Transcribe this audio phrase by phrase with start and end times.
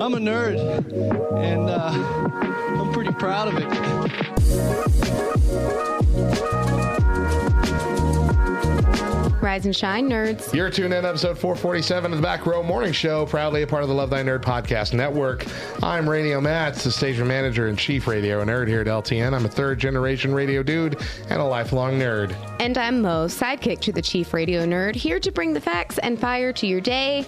[0.00, 0.56] I'm a nerd,
[1.36, 1.90] and uh,
[2.80, 5.00] I'm pretty proud of it.
[9.42, 10.54] Rise and shine, nerds.
[10.54, 13.90] You're tuned in episode 447 of the Back Row Morning Show, proudly a part of
[13.90, 15.44] the Love Thy Nerd podcast network.
[15.82, 19.34] I'm Radio Matt, the station manager and chief radio nerd here at LTN.
[19.34, 22.34] I'm a third generation radio dude and a lifelong nerd.
[22.58, 26.18] And I'm Mo, sidekick to the chief radio nerd, here to bring the facts and
[26.18, 27.26] fire to your day.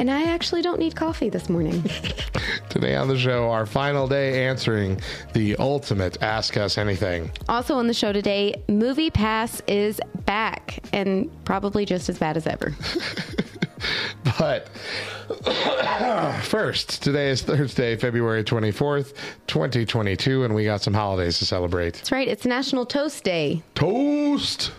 [0.00, 1.82] And I actually don't need coffee this morning.
[2.70, 4.98] Today on the show, our final day answering
[5.34, 7.30] the ultimate Ask Us Anything.
[7.50, 12.46] also on the show today, Movie Pass is back and probably just as bad as
[12.46, 12.72] ever.
[14.38, 14.68] But
[16.44, 19.14] first, today is Thursday, February 24th,
[19.48, 21.94] 2022, and we got some holidays to celebrate.
[21.94, 23.62] That's right, it's National Toast Day.
[23.74, 24.72] Toast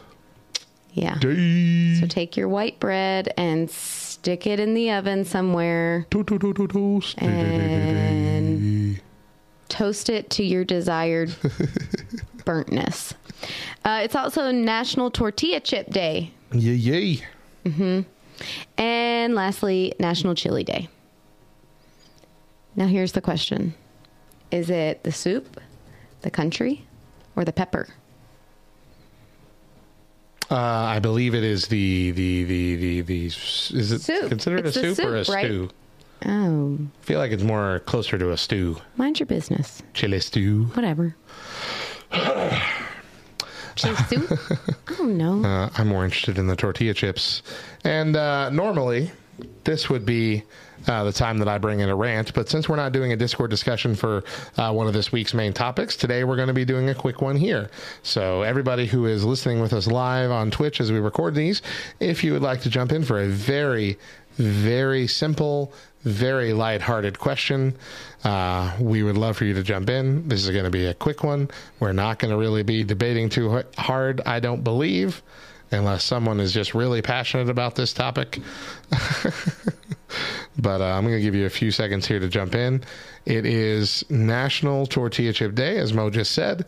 [0.93, 1.17] Yeah.
[1.19, 1.95] Day.
[1.99, 3.69] So take your white bread and
[4.21, 9.01] stick it in the oven somewhere To- to- to- to- Toast and
[9.67, 11.29] toast it to your desired
[12.45, 13.13] burntness.
[13.83, 16.29] Uh, it's also National Tortilla Chip Day.
[16.53, 16.73] Yay,
[17.65, 18.05] yay.
[18.77, 20.87] And lastly, National Chili Day.
[22.75, 23.73] Now, here's the question
[24.51, 25.59] Is it the soup,
[26.21, 26.85] the country,
[27.35, 27.87] or the pepper?
[30.51, 34.27] Uh, I believe it is the the the the, the is it Soup.
[34.27, 35.45] considered It's a the soup, or a right?
[35.45, 35.69] stew?
[36.25, 39.81] Oh, I feel like it's more closer to a stew, mind your business.
[39.93, 40.65] chili stew.
[40.73, 41.15] Whatever.
[43.75, 44.39] Chili soup?
[44.89, 45.41] I don't know.
[45.43, 47.41] Uh, I'm more interested in the tortilla chips,
[47.85, 49.09] and uh, normally
[49.63, 50.43] this would be.
[50.87, 53.15] Uh, the time that I bring in a rant, but since we're not doing a
[53.15, 54.23] Discord discussion for
[54.57, 57.21] uh, one of this week's main topics, today we're going to be doing a quick
[57.21, 57.69] one here.
[58.01, 61.61] So, everybody who is listening with us live on Twitch as we record these,
[61.99, 63.99] if you would like to jump in for a very,
[64.37, 65.71] very simple,
[66.03, 67.75] very lighthearted question,
[68.23, 70.27] uh, we would love for you to jump in.
[70.27, 71.49] This is going to be a quick one.
[71.79, 75.21] We're not going to really be debating too hard, I don't believe,
[75.71, 78.39] unless someone is just really passionate about this topic.
[80.59, 82.83] but uh, I'm going to give you a few seconds here to jump in.
[83.25, 86.65] It is National Tortilla Chip Day, as Mo just said.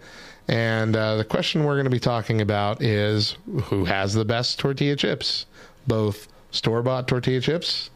[0.47, 4.59] And uh, the question we're going to be talking about is who has the best
[4.59, 5.45] tortilla chips?
[5.87, 7.89] Both store bought tortilla chips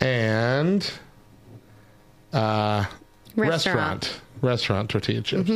[0.00, 0.90] and
[2.32, 2.84] uh,
[3.36, 4.04] Restaurant.
[4.04, 5.50] restaurant restaurant tortilla chips.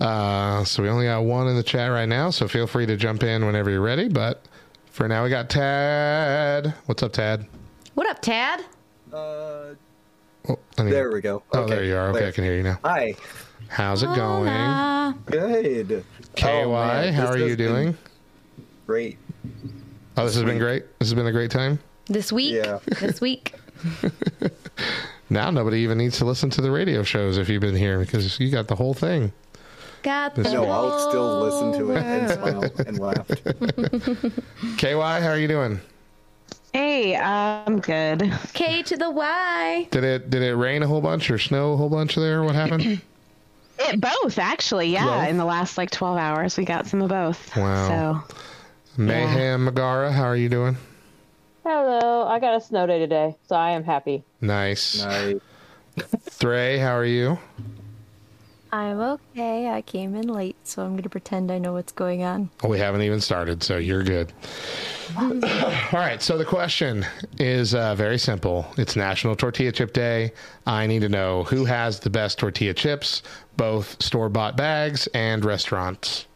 [0.00, 2.96] Uh, so we only got one in the chat right now, so feel free to
[2.96, 4.08] jump in whenever you're ready.
[4.08, 4.42] But
[4.90, 6.74] for now, we got Tad.
[6.86, 7.46] What's up, Tad?
[7.94, 8.64] What up, Tad?
[9.12, 9.74] Uh,
[10.46, 11.42] Oh, I need- there we go.
[11.54, 12.10] Oh, Okay, there you are.
[12.10, 12.28] Okay, there.
[12.28, 12.78] I can hear you now.
[12.84, 13.14] Hi.
[13.68, 14.46] How's it going?
[14.46, 15.16] Hola.
[15.24, 16.04] Good.
[16.36, 17.96] KY, Oh, how are you doing?
[18.86, 19.16] Great.
[20.18, 20.84] Oh, this has been great.
[20.98, 21.78] This has been a great time.
[22.06, 22.52] This week?
[22.52, 22.80] Yeah.
[23.00, 23.54] This week?
[25.30, 28.38] Now nobody even needs to listen to the radio shows if you've been here because
[28.38, 29.32] you got the whole thing.
[30.04, 33.26] Got the No, I'll still listen to it and smile and laugh.
[34.76, 35.80] KY, how are you doing?
[36.74, 38.30] Hey, I'm good.
[38.52, 39.88] K to the Y.
[39.90, 42.44] Did it did it rain a whole bunch or snow a whole bunch there?
[42.44, 43.00] What happened?
[43.76, 44.90] It, both, actually.
[44.90, 45.28] Yeah, Both?
[45.30, 47.56] in the last like 12 hours, we got some of both.
[47.56, 48.24] Wow.
[48.26, 48.36] So,
[48.96, 50.76] Mayhem Megara, how are you doing?
[51.64, 52.24] Hello.
[52.28, 54.22] I got a snow day today, so I am happy.
[54.40, 55.02] Nice.
[55.04, 55.40] Nice.
[56.20, 57.36] Thray, how are you?
[58.74, 59.68] I'm okay.
[59.68, 62.50] I came in late, so I'm going to pretend I know what's going on.
[62.64, 64.32] Oh, we haven't even started, so you're good.
[65.16, 65.30] All
[65.92, 67.06] right, so the question
[67.38, 68.66] is uh, very simple.
[68.76, 70.32] It's National Tortilla Chip Day.
[70.66, 73.22] I need to know who has the best tortilla chips,
[73.56, 76.26] both store bought bags and restaurants.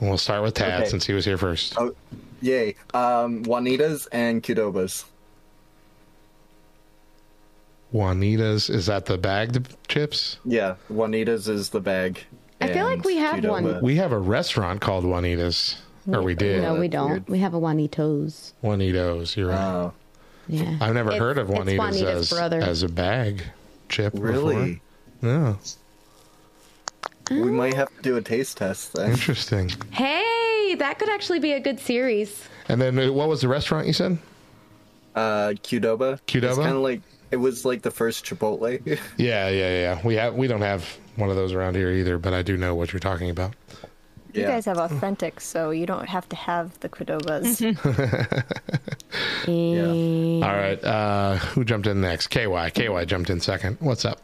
[0.00, 0.88] We'll start with Tad Okay.
[0.88, 1.74] since he was here first.
[1.76, 1.96] Oh,
[2.40, 2.76] yay.
[2.94, 5.04] Um, Juanitas and Qdoba's.
[7.92, 10.38] Juanita's, is that the bagged chips?
[10.44, 12.24] Yeah, Juanitas is the bag.
[12.60, 13.80] I feel like we have one.
[13.82, 15.76] We have a restaurant called Juanita's.
[16.10, 16.62] Or we did.
[16.62, 17.10] No, we don't.
[17.10, 17.28] weird.
[17.28, 18.52] We have a Juanitos.
[18.62, 19.58] Juanitos, you're right.
[19.60, 19.92] Oh,
[20.46, 20.76] Yeah.
[20.80, 22.60] I've never It's- heard of Juanitas Juanita's as, brother.
[22.60, 23.42] as a bag
[23.88, 24.80] chip really?
[25.20, 25.30] before.
[25.30, 25.54] Yeah,
[27.30, 29.10] We might have to do a taste test then.
[29.10, 29.70] interesting.
[29.90, 32.44] Hey, that could actually be a good series.
[32.68, 34.18] And then uh, what was the restaurant you said?
[35.14, 36.20] Uh, Qdoba.
[36.26, 36.44] Qdoba?
[36.44, 37.00] It's kind of like
[37.36, 38.80] it was like the first Chipotle.
[39.18, 40.00] Yeah, yeah, yeah.
[40.02, 40.84] We have we don't have
[41.16, 43.54] one of those around here either, but I do know what you're talking about.
[44.32, 44.48] You Yeah.
[44.48, 47.60] guys have authentic, so you don't have to have the Qdobas.
[50.42, 52.28] All right, uh, who jumped in next?
[52.28, 52.70] KY.
[52.74, 53.76] KY jumped in second.
[53.80, 54.20] What's up?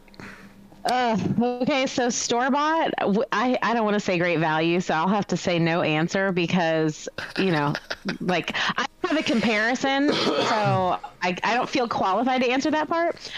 [0.85, 1.17] Uh,
[1.63, 2.93] okay, so store bought,
[3.31, 6.33] I, I don't want to say great value, so I'll have to say no answer
[6.33, 7.09] because,
[7.39, 7.75] you know,
[8.21, 13.31] like I have a comparison, so I, I don't feel qualified to answer that part.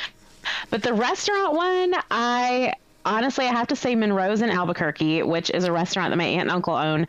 [0.71, 2.73] But the restaurant one, I
[3.05, 6.43] honestly, I have to say Monroe's in Albuquerque, which is a restaurant that my aunt
[6.43, 7.07] and uncle own.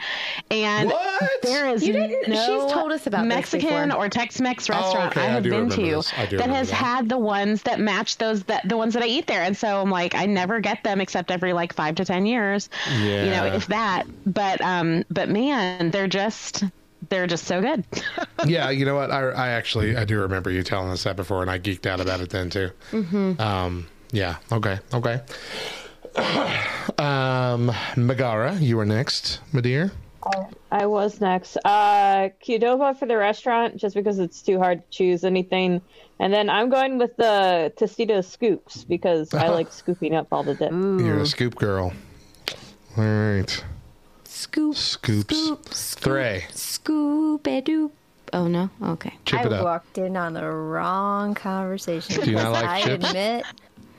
[0.51, 1.41] And What?
[1.41, 5.11] there is You didn't- no she's told us about this Mexican or Tex-Mex Oh, restaurant
[5.17, 6.13] okay, I I have do been to this.
[6.17, 6.75] I do that has that.
[6.75, 9.43] had the ones that match those that the ones that I eat there.
[9.43, 12.69] And so I'm like, I never get them except every like five to ten years.
[12.97, 14.03] You know, if that.
[14.25, 16.63] But um, but man, they're just
[17.09, 17.83] they're just so good.
[18.45, 19.11] yeah, you know what?
[19.11, 21.99] I, I actually I do remember you telling us that before, and I geeked out
[22.01, 22.71] about it then too.
[22.91, 23.39] Mm-hmm.
[23.39, 24.37] Um, yeah.
[24.51, 24.79] Okay.
[24.93, 25.21] Okay.
[26.97, 29.91] Um, Megara, you were next, my dear.
[30.71, 31.55] I was next.
[31.63, 35.81] Uh, Qdoba for the restaurant, just because it's too hard to choose anything.
[36.19, 40.55] And then I'm going with the Tostitos scoops because I like scooping up all the
[40.55, 40.71] dip.
[40.71, 41.93] You're a scoop girl.
[42.97, 43.63] All right.
[44.23, 44.75] Scoop.
[44.75, 45.37] Scoops.
[45.37, 45.73] Scoop.
[45.73, 46.03] Scoop.
[46.03, 46.43] Three.
[46.51, 47.45] Scoop.
[47.45, 47.91] a doop.
[48.33, 48.69] Oh no.
[48.81, 49.13] Okay.
[49.25, 49.63] Chip I it up.
[49.63, 52.21] walked in on the wrong conversation.
[52.23, 53.07] Do you not like I chips?
[53.09, 53.45] admit,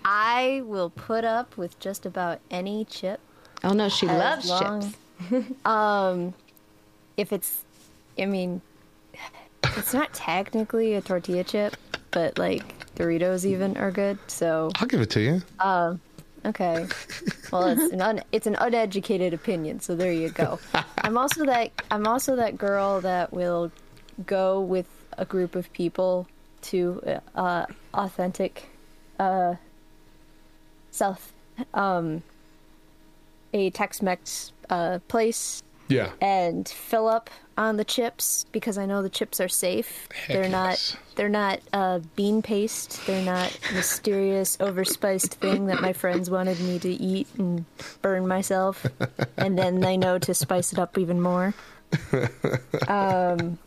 [0.08, 3.18] I will put up with just about any chip.
[3.64, 4.96] Oh no, she loves long- chips.
[5.66, 6.32] Um,
[7.16, 7.64] if it's,
[8.16, 8.60] I mean,
[9.76, 11.76] it's not technically a tortilla chip,
[12.12, 12.62] but like
[12.94, 14.18] Doritos even are good.
[14.28, 15.42] So I'll give it to you.
[16.44, 16.86] okay,
[17.50, 19.80] well it's an un, it's an uneducated opinion.
[19.80, 20.60] So there you go.
[20.98, 23.72] I'm also that I'm also that girl that will
[24.24, 24.86] go with
[25.18, 26.28] a group of people
[26.62, 28.68] to uh, authentic
[29.18, 29.54] uh,
[30.96, 31.32] South
[31.74, 32.22] um,
[33.52, 36.10] a Tex-Mex uh, place Yeah.
[36.20, 40.08] and fill up on the chips because I know the chips are safe.
[40.28, 40.52] they're yes.
[40.52, 43.00] not they're not uh, bean paste.
[43.06, 47.64] They're not mysterious overspiced thing that my friends wanted me to eat and
[48.02, 48.84] burn myself,
[49.38, 51.54] and then they know to spice it up even more.
[52.88, 53.58] Um.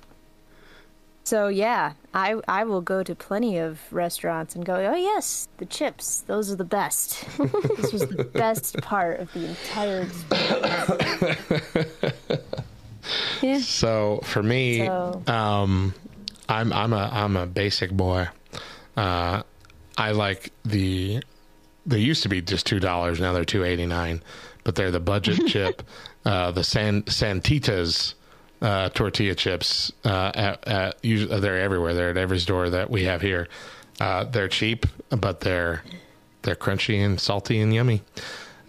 [1.30, 5.68] So yeah, I I will go to plenty of restaurants and go, oh yes, the
[5.68, 7.24] chips, those are the best.
[7.38, 11.86] this was the best part of the entire experience.
[13.44, 13.60] Yeah.
[13.60, 15.94] So for me, So- um,
[16.48, 18.28] I'm I'm a I'm a basic boy.
[18.98, 19.44] Uh,
[20.00, 21.22] I like the.
[21.86, 23.20] They used to be just two dollars.
[23.20, 24.24] Now they're two eighty nine,
[24.64, 25.84] but they're the budget chip.
[26.26, 28.16] Uh, the San Santitas
[28.62, 29.92] uh, tortilla chips.
[30.04, 31.94] Uh, at, at usually, they're everywhere.
[31.94, 33.48] They're at every store that we have here.
[34.00, 35.84] Uh, they're cheap, but they're
[36.42, 38.02] they're crunchy and salty and yummy.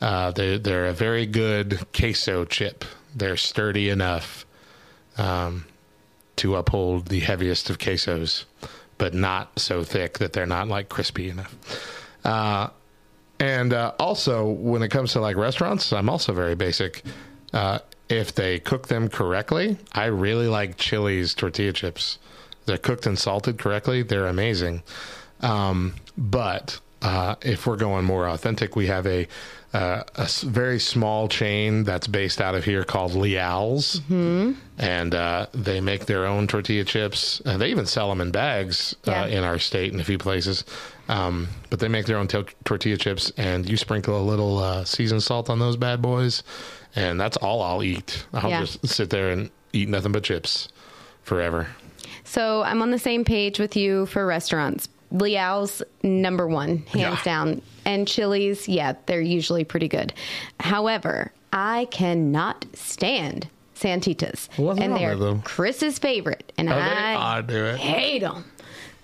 [0.00, 2.84] Uh, they they're a very good queso chip.
[3.14, 4.46] They're sturdy enough
[5.18, 5.66] um,
[6.36, 8.44] to uphold the heaviest of quesos,
[8.98, 11.56] but not so thick that they're not like crispy enough.
[12.24, 12.68] Uh,
[13.38, 17.02] and uh, also, when it comes to like restaurants, I'm also very basic.
[17.52, 17.78] Uh,
[18.10, 22.18] if they cook them correctly, I really like Chili's tortilla chips.
[22.66, 24.02] They're cooked and salted correctly.
[24.02, 24.82] They're amazing.
[25.40, 29.26] Um, but uh, if we're going more authentic, we have a,
[29.72, 35.80] uh, a very small chain that's based out of here called Leal's, and uh, they
[35.80, 37.40] make their own tortilla chips.
[37.46, 39.22] And they even sell them in bags Yeah.
[39.22, 40.64] uh, in our state in a few places.
[41.08, 44.84] Um, but they make their own to- tortilla chips, and you sprinkle a little uh,
[44.84, 46.42] seasoned salt on those bad boys,
[46.96, 48.24] and that's all I'll eat.
[48.32, 48.60] I'll Yeah.
[48.60, 50.68] just sit there and eat nothing but chips
[51.22, 51.68] forever.
[52.24, 54.88] So I'm on the same page with you for restaurants.
[55.12, 57.22] Leal's number one, hands Yeah.
[57.24, 57.62] down.
[57.84, 60.12] And Chili's, yeah, they're usually pretty good.
[60.60, 64.48] However, I cannot stand Santitas.
[64.56, 65.16] What's and they're?
[65.42, 66.52] Chris's favorite.
[66.58, 66.80] And Are they?
[66.90, 67.78] I do it.
[67.78, 68.44] hate them.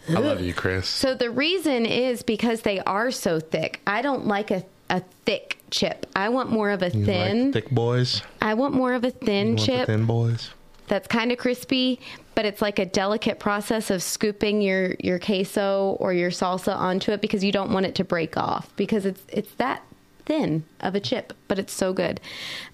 [0.09, 0.87] I love you, Chris.
[0.89, 3.81] So the reason is because they are so thick.
[3.87, 6.07] I don't like a, a thick chip.
[6.17, 7.45] I want more of a You thin.
[7.47, 8.23] like thick boys.
[8.41, 10.51] I want more of a thin You want the chip thin boys.
[10.89, 12.01] that's kind of crispy,
[12.35, 17.13] but it's like a delicate process of scooping your your queso or your salsa onto
[17.13, 19.83] it because you don't want it to break off because it's it's that
[20.25, 22.21] thin of a chip, but it's so good.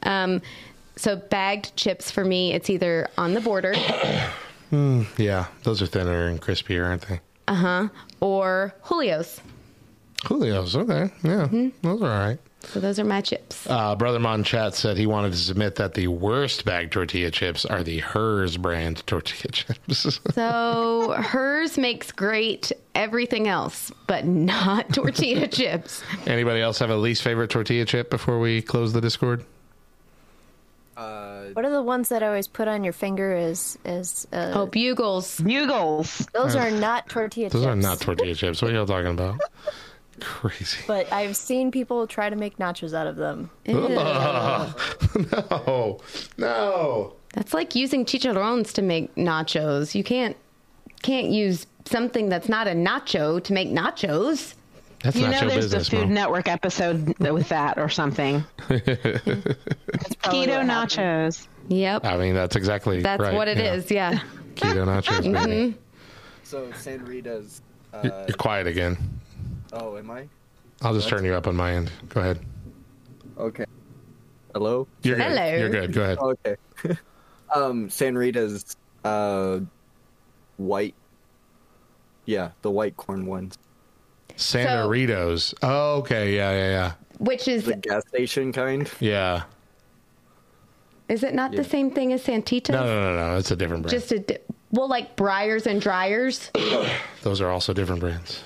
[0.04, 0.40] Um,
[0.96, 3.74] so bagged chips for me, it's either on the border
[5.18, 7.20] Yeah, those are thinner and crispier, aren't they?
[7.48, 7.88] Uh huh.
[8.20, 9.40] Or Julio's.
[10.26, 11.10] Julio's, okay.
[11.22, 11.68] Yeah, Mm-hmm.
[11.82, 12.38] those are all right.
[12.64, 13.66] So those are my chips.
[13.68, 17.64] Uh, Brother Mon Chat said he wanted to submit that the worst bag tortilla chips
[17.64, 20.18] are the Herr's brand tortilla chips.
[20.34, 26.02] So Herr's makes great everything else, but not tortilla chips.
[26.26, 29.44] Anybody else have a least favorite tortilla chip before we close the Discord?
[30.96, 34.52] Uh, What are the ones that I always put on your finger as as uh,
[34.54, 35.40] Oh, bugles.
[35.40, 36.26] Bugles.
[36.34, 37.54] those are not tortilla chips.
[37.54, 37.72] Those chips.
[37.72, 38.60] are not tortilla chips.
[38.62, 39.40] What are y'all talking about?
[40.22, 40.78] Crazy.
[40.86, 43.50] But I've seen people try to make nachos out of them.
[43.68, 44.80] Ugh.
[45.50, 46.00] no,
[46.38, 47.12] no.
[47.34, 49.94] That's like using chicharrones to make nachos.
[49.94, 50.36] You can't
[51.02, 54.54] can't use something that's not a nacho to make nachos.
[55.02, 56.14] That's you not know, there's business, the Food Mo.
[56.14, 58.44] Network episode with that or something.
[58.68, 61.48] Keto nachos.
[61.68, 62.04] Yep.
[62.04, 63.34] I mean, that's exactly That's right.
[63.34, 63.74] what it yeah.
[63.74, 63.90] is.
[63.90, 64.20] Yeah.
[64.54, 65.72] Keto nachos, baby.
[65.72, 65.74] Mhm.
[66.44, 67.62] so San Rita's.
[67.92, 68.96] Uh, You're, you're quiet again.
[69.72, 70.28] Oh, am I?
[70.82, 71.90] I'll just turn you up on my end.
[72.08, 72.40] Go ahead.
[73.38, 73.64] Okay.
[74.54, 74.86] Hello.
[75.02, 75.26] You're good.
[75.26, 75.56] Hello.
[75.56, 75.92] You're good.
[75.92, 76.18] Go ahead.
[76.18, 76.56] Okay.
[77.54, 79.60] um, San Rita's uh,
[80.56, 80.94] white.
[82.26, 83.56] Yeah, the white corn ones.
[84.36, 85.54] Santaritos.
[85.62, 86.36] Oh, okay.
[86.36, 86.92] Yeah, yeah, yeah.
[87.18, 88.90] Which is The gas station kind.
[89.00, 89.44] Yeah.
[91.08, 92.70] is it not the same thing as Santita?
[92.70, 93.36] No, no, no, no.
[93.38, 93.92] It's a different brand.
[93.92, 94.38] Just a di-
[94.70, 96.50] well, like Breyers and Dreyer's.
[97.22, 98.42] Those are also different brands.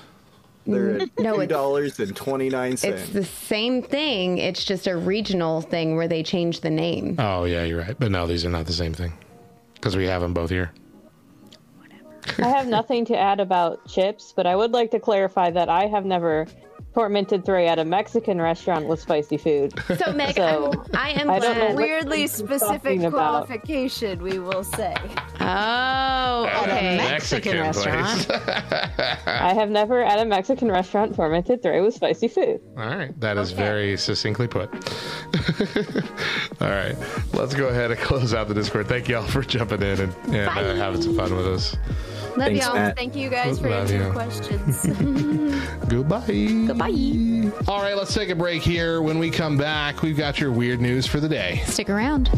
[0.67, 1.23] They're at mm-hmm.
[1.23, 3.01] No, two dollars and twenty nine cents.
[3.01, 4.37] It's the same thing.
[4.37, 7.15] It's just a regional thing where they change the name.
[7.17, 7.95] Oh, yeah, you're right.
[7.97, 9.13] But no, these are not the same thing
[9.75, 10.71] because we have them both here.
[12.39, 15.85] I have nothing to add about chips, but I would like to clarify that I
[15.85, 16.45] have never
[16.93, 19.73] tormented Three at a Mexican restaurant with spicy food.
[19.97, 21.75] So Meg, So, I'm, I am I don't know glad.
[21.77, 23.47] Weirdly specific talking about.
[23.47, 24.95] qualification, we will say.
[25.39, 26.97] Oh, at okay.
[26.97, 28.27] Mexican restaurant.
[29.27, 32.61] I have never at a Mexican restaurant tormented Three with spicy food.
[32.77, 33.17] All right.
[33.19, 33.61] That is Okay.
[33.61, 34.69] very succinctly put.
[36.61, 36.95] all right.
[37.33, 38.87] Let's go ahead and close out the Discord.
[38.87, 41.75] Thank you all for jumping in and, and uh, having some fun with us.
[42.37, 42.75] Love Thanks, y'all.
[42.75, 42.95] Matt.
[42.95, 44.11] Thank you guys for Love answering you.
[44.11, 44.85] questions.
[45.87, 46.65] Goodbye.
[46.67, 47.51] Goodbye.
[47.67, 49.01] All right, let's take a break here.
[49.01, 51.61] When we come back, we've got your weird news for the day.
[51.65, 52.29] Stick around.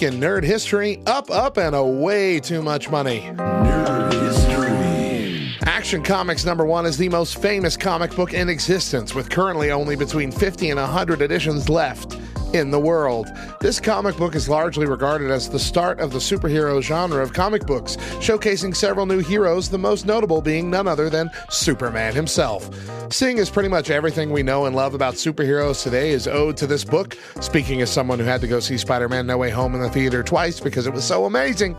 [0.00, 3.20] Week in nerd history, up, up, and away too much money.
[3.20, 5.56] Nerd history.
[5.62, 9.96] Action Comics number one is the most famous comic book in existence, with currently only
[9.96, 12.19] between 50 and 100 editions left
[12.54, 13.28] in the world.
[13.60, 17.66] This comic book is largely regarded as the start of the superhero genre of comic
[17.66, 22.68] books, showcasing several new heroes, the most notable being none other than Superman himself.
[23.12, 26.66] Seeing as pretty much everything we know and love about superheroes today is owed to
[26.66, 29.74] this book, speaking as someone who had to go see Spider Man No Way Home
[29.74, 31.76] in the theater twice because it was so amazing,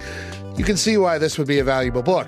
[0.56, 2.28] you can see why this would be a valuable book.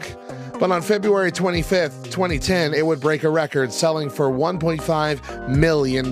[0.63, 6.05] But on February 25th, 2010, it would break a record selling for $1.5 million.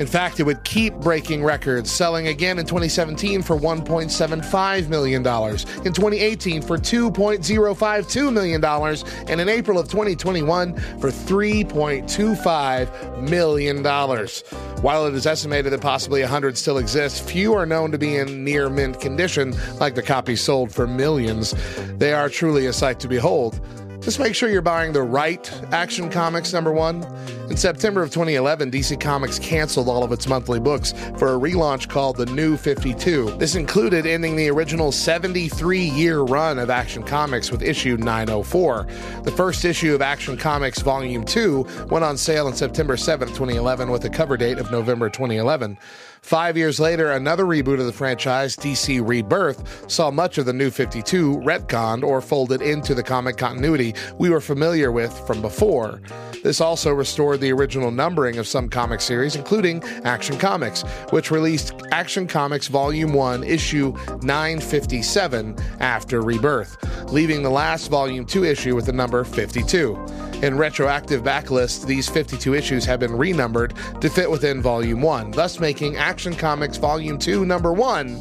[0.00, 5.92] In fact, it would keep breaking records, selling again in 2017 for $1.75 million, in
[5.92, 8.64] 2018 for $2.052 million,
[9.28, 13.84] and in April of 2021 for $3.25 million.
[14.82, 18.42] While it is estimated that possibly 100 still exist, few are known to be in
[18.42, 21.54] near mint condition, like the copies sold for millions.
[21.98, 23.60] They are truly a sight to behold.
[24.00, 27.02] Just make sure you're buying the right Action Comics number one.
[27.50, 31.88] In September of 2011, DC Comics canceled all of its monthly books for a relaunch
[31.88, 33.36] called The New 52.
[33.38, 38.86] This included ending the original 73 year run of Action Comics with issue 904.
[39.22, 43.90] The first issue of Action Comics Volume 2 went on sale on September 7, 2011,
[43.90, 45.78] with a cover date of November 2011.
[46.22, 50.70] Five years later, another reboot of the franchise, DC Rebirth, saw much of the New
[50.70, 56.00] 52 retconned or folded into the comic continuity we were familiar with from before.
[56.42, 61.74] This also restored the original numbering of some comic series, including Action Comics, which released
[61.90, 63.92] Action Comics Volume 1, Issue
[64.22, 66.76] 957 after Rebirth,
[67.12, 69.96] leaving the last Volume 2 issue with the number 52.
[70.42, 75.58] In retroactive backlists, these 52 issues have been renumbered to fit within Volume 1, thus
[75.58, 78.16] making Action Comics Volume 2 number 1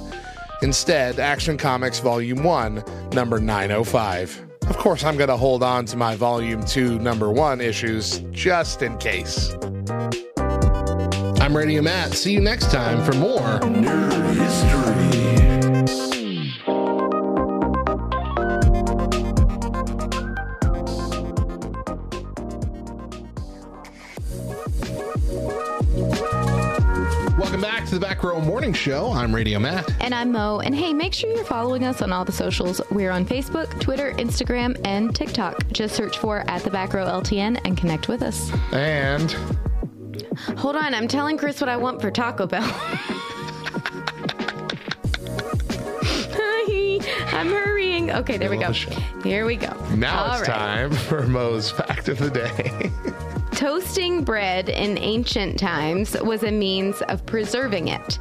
[0.64, 4.44] instead Action Comics Volume 1 number 905.
[4.68, 8.82] Of course, I'm going to hold on to my Volume 2 number 1 issues just
[8.82, 9.56] in case.
[11.40, 12.14] I'm Radio Matt.
[12.14, 15.35] See you next time for more Nerd History.
[27.96, 29.14] To the Back Row Morning Show.
[29.14, 29.90] I'm Radio Matt.
[30.02, 30.60] And I'm Mo.
[30.60, 32.82] And hey, make sure you're following us on all the socials.
[32.92, 35.66] We're on Facebook, Twitter, Instagram, and TikTok.
[35.72, 38.52] Just search for at the back row LTN and connect with us.
[38.74, 39.32] And
[40.58, 42.64] Hold on, I'm telling Chris what I want for Taco Bell.
[47.28, 48.12] I'm hurrying.
[48.12, 48.72] Okay, there we go.
[49.24, 49.72] Here we go.
[49.96, 50.58] now All it's right.
[50.58, 52.92] time for Mo's fact of the day.
[53.52, 58.20] Toasting bread in ancient times was a means of preserving it.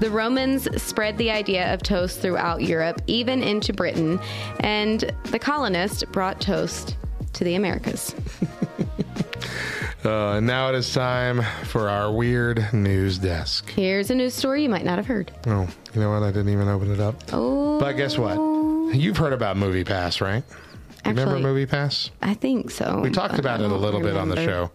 [0.00, 4.20] The Romans spread the idea of toast throughout Europe, even into Britain,
[4.60, 6.96] and the colonists brought toast
[7.34, 8.14] to the Americas.
[10.04, 13.70] Uh, and now it is time for our weird news desk.
[13.70, 15.32] Here's a news story you might not have heard.
[15.46, 16.22] Oh, you know what?
[16.22, 17.14] I didn't even open it up.
[17.32, 18.34] Oh, But guess what?
[18.94, 20.44] You've heard about Movie Pass, right?
[21.04, 22.10] You remember Movie Pass?
[22.22, 23.00] I think so.
[23.00, 24.70] We talked about it a little bit on the show.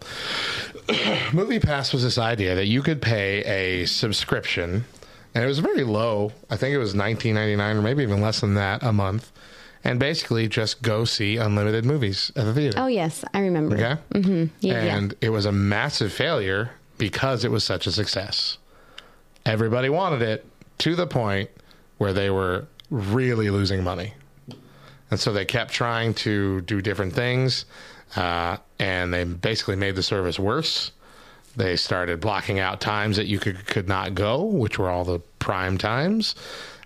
[1.32, 4.84] Movie Pass was this idea that you could pay a subscription,
[5.34, 6.32] and it was very low.
[6.48, 9.30] I think it was nineteen ninety nine, or maybe even less than that a month,
[9.84, 12.78] and basically just go see unlimited movies at the theater.
[12.80, 13.76] Oh yes, I remember.
[13.76, 14.00] Okay.
[14.14, 14.44] Mm-hmm.
[14.60, 18.58] Yeah, and it was a massive failure because it was such a success.
[19.46, 20.44] Everybody wanted it
[20.78, 21.50] to the point
[21.98, 24.14] where they were really losing money.
[25.10, 27.64] And so they kept trying to do different things,
[28.16, 30.92] uh, and they basically made the service worse.
[31.56, 35.18] They started blocking out times that you could, could not go, which were all the
[35.40, 36.36] prime times.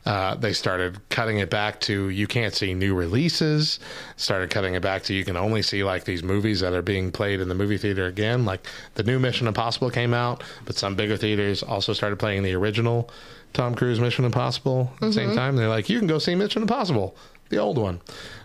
[0.06, 3.78] Uh, they started cutting it back to you can't see new releases.
[4.16, 7.10] Started cutting it back to you can only see like these movies that are being
[7.10, 8.44] played in the movie theater again.
[8.44, 8.66] Like
[8.96, 13.08] the new Mission Impossible came out, but some bigger theaters also started playing the original
[13.54, 15.36] Tom Cruise Mission Impossible at the same Mhm.
[15.36, 15.56] time.
[15.56, 17.16] They're like, you can go see Mission Impossible,
[17.48, 18.00] the old one.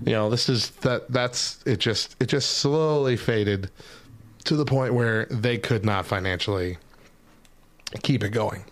[0.06, 1.12] You know, this is that.
[1.12, 1.80] That's it.
[1.80, 3.70] Just it just slowly faded
[4.46, 6.78] to the point where they could not financially
[8.04, 8.64] keep it going.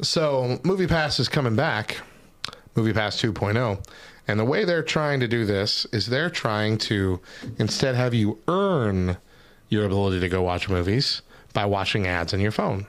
[0.00, 2.00] so, Movie Pass is coming back,
[2.74, 3.84] Movie Pass 2.0.
[4.28, 7.20] And the way they're trying to do this is they're trying to
[7.58, 9.16] instead have you earn
[9.68, 12.86] your ability to go watch movies by watching ads on your phone,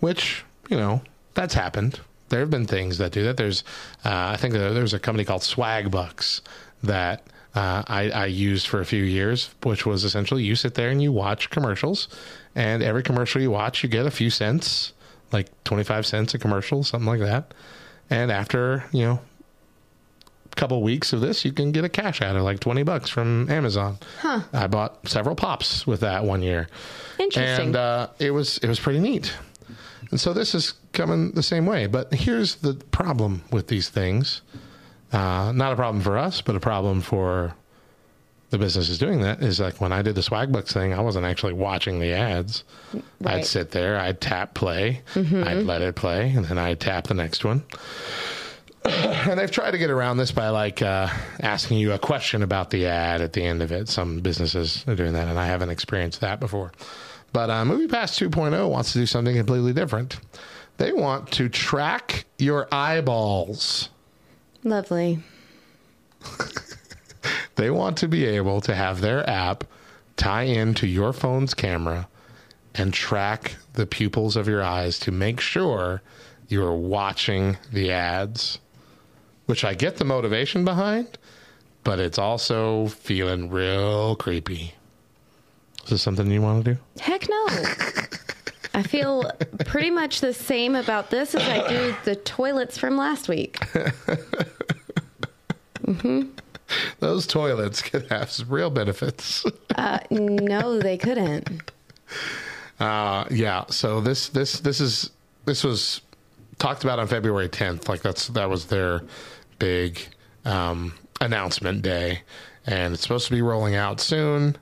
[0.00, 1.02] which, you know,
[1.34, 2.00] that's happened.
[2.30, 3.36] There have been things that do that.
[3.36, 3.62] There's,
[4.04, 6.40] uh, I think there's a company called Swagbucks
[6.82, 10.90] that uh, I, I used for a few years, which was essentially you sit there
[10.90, 12.08] and you watch commercials,
[12.54, 14.92] and every commercial you watch, you get a few cents,
[15.32, 17.52] like 25 cents a commercial, something like that.
[18.08, 19.20] And after, you know,
[20.52, 23.10] a couple weeks of this, you can get a cash out of like 20 bucks
[23.10, 23.98] from Amazon.
[24.20, 24.42] Huh.
[24.52, 26.68] I bought several pops with that one year.
[27.18, 27.66] Interesting.
[27.66, 29.34] And uh, it was it was pretty neat.
[30.10, 31.86] And so this is coming the same way.
[31.86, 34.40] But here's the problem with these things.
[35.12, 37.54] Uh, not a problem for us, but a problem for
[38.50, 41.52] the businesses doing that is like when I did the Swagbucks thing, I wasn't actually
[41.52, 42.64] watching the ads.
[43.24, 45.46] I'd sit there, I'd tap play, Mhm.
[45.46, 47.62] I'd let it play, and then I'd tap the next one.
[48.84, 51.08] and they've tried to get around this by like uh,
[51.40, 53.88] asking you a question about the ad at the end of it.
[53.88, 56.72] Some businesses are doing that, and I haven't experienced that before.
[57.32, 60.20] But uh, MoviePass 2.0 wants to do something completely different.
[60.78, 63.90] They want to track your eyeballs.
[64.64, 65.20] Lovely.
[67.60, 69.64] They want to be able to have their app
[70.16, 72.08] tie into your phone's camera
[72.74, 76.00] and track the pupils of your eyes to make sure
[76.48, 78.60] you are watching the ads,
[79.44, 81.18] which I get the motivation behind,
[81.84, 84.72] but it's also feeling real creepy.
[85.90, 86.80] Is this something you want to do?
[87.00, 87.46] Heck no.
[88.74, 89.28] I feel
[89.66, 93.58] pretty much the same about this as I do the toilets from last week.
[95.84, 96.28] Mm-hmm.
[97.00, 99.44] Those toilets could have some real benefits.
[99.74, 101.72] Uh, no, they couldn't.
[102.78, 103.64] Uh, yeah.
[103.70, 105.10] So this this this is
[105.46, 106.00] this was
[106.58, 107.88] talked about on February 10th.
[107.88, 109.02] Like that's that was their
[109.58, 110.00] big
[110.44, 112.20] um, announcement day,
[112.66, 114.56] and it's supposed to be rolling out soon.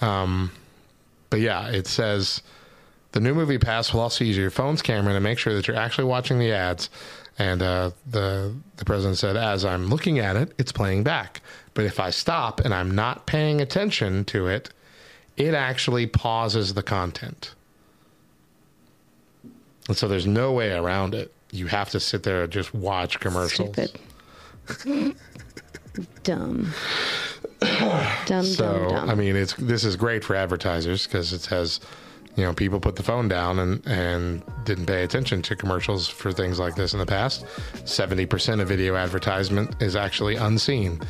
[0.00, 0.52] Um,
[1.30, 2.42] but yeah, it says
[3.12, 5.76] the new movie pass will also use your phone's camera to make sure that you're
[5.76, 6.90] actually watching the ads.
[7.38, 11.40] And uh, the the president said, as I'm looking at it, it's playing back.
[11.74, 14.70] But if I stop and I'm not paying attention to it,
[15.36, 17.54] it actually pauses the content.
[19.86, 21.32] And so there's no way around it.
[21.52, 23.76] You have to sit there and just watch commercials.
[26.22, 26.74] Dumb.
[28.26, 28.94] Dumb, so.
[28.94, 31.80] I mean, it's this is great for advertisers because it says,
[32.36, 36.30] you know, people put the phone down and, and didn't pay attention to commercials for
[36.32, 37.44] things like this in the past.
[37.84, 41.00] 70% of video advertisement is actually unseen.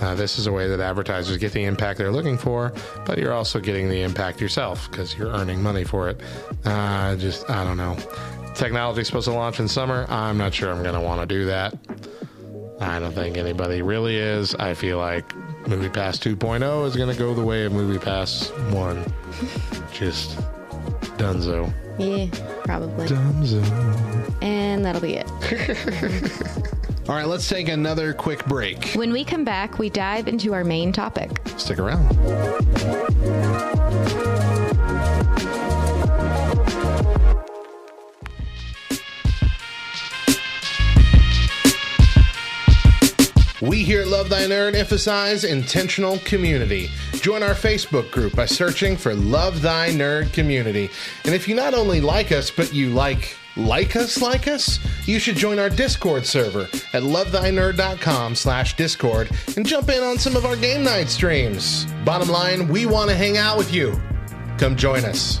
[0.00, 2.72] Uh, this is a way that advertisers get the impact they're looking for,
[3.04, 6.22] but you're also getting the impact yourself because you're earning money for it.
[6.64, 7.94] Uh, just, I don't know.
[8.54, 10.06] Technology supposed to launch in summer.
[10.08, 11.74] I'm not sure I'm going to want to do that.
[12.80, 14.54] I don't think anybody really is.
[14.54, 15.34] I feel like
[15.68, 19.04] Movie Pass 2.0 is going to go the way of Movie Pass 1.
[19.92, 20.38] Just
[21.18, 21.70] dunzo.
[21.98, 22.26] Yeah,
[22.64, 23.06] probably.
[23.06, 23.62] Dunzo.
[24.42, 25.28] And that'll be it.
[27.08, 28.92] All right, let's take another quick break.
[28.94, 31.38] When we come back, we dive into our main topic.
[31.58, 32.16] Stick around.
[43.60, 46.90] We here at Love Thy Nerd emphasize intentional community.
[47.14, 50.90] Join our Facebook group by searching for Love Thy Nerd Community.
[51.24, 55.18] And if you not only like us, but you like like us like us, you
[55.18, 60.44] should join our Discord server at lovethynerd.com slash Discord and jump in on some of
[60.44, 61.84] our game night streams.
[62.04, 64.00] Bottom line, we want to hang out with you.
[64.58, 65.40] Come join us.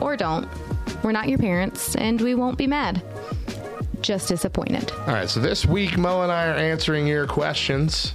[0.00, 0.48] Or don't.
[1.02, 3.02] We're not your parents, and we won't be mad.
[4.00, 4.90] Just disappointed.
[5.06, 8.14] All right, so this week, Mo and I are answering your questions.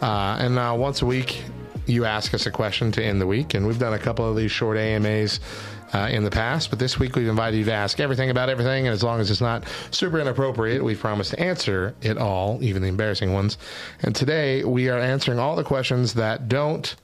[0.00, 1.42] Uh, and uh, once a week,
[1.86, 3.54] you ask us a question to end the week.
[3.54, 5.40] And we've done a couple of these short AMAs
[5.94, 8.86] uh, in the past, but this week we've invited you to ask everything about everything.
[8.86, 12.82] And as long as it's not super inappropriate, we promise to answer it all, even
[12.82, 13.56] the embarrassing ones.
[14.02, 16.94] And today we are answering all the questions that don't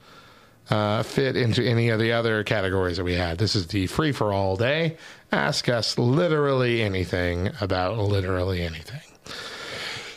[0.70, 3.38] uh, fit into any of the other categories that we had.
[3.38, 4.96] This is the free for all day.
[5.32, 9.00] Ask us literally anything about literally anything.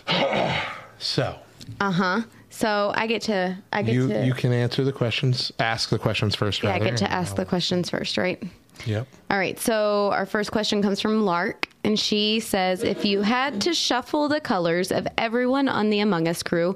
[0.99, 1.37] so
[1.79, 2.21] Uh huh.
[2.49, 3.55] So I get to.
[3.71, 4.25] I get you to.
[4.25, 5.51] you can answer the questions.
[5.59, 6.63] Ask the questions first.
[6.63, 8.41] yeah, I get to ask the questions first, right?
[8.85, 9.07] Yep.
[9.29, 9.59] All right.
[9.59, 14.27] So our first question comes from Lark, and she says, "If you had to shuffle
[14.27, 16.75] the colors of everyone on the Among Us crew,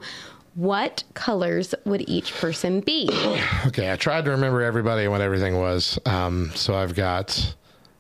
[0.56, 3.10] what colors would each person be?"
[3.68, 6.00] Okay, I tried to remember everybody and what everything was.
[6.06, 7.56] Um, so I've got,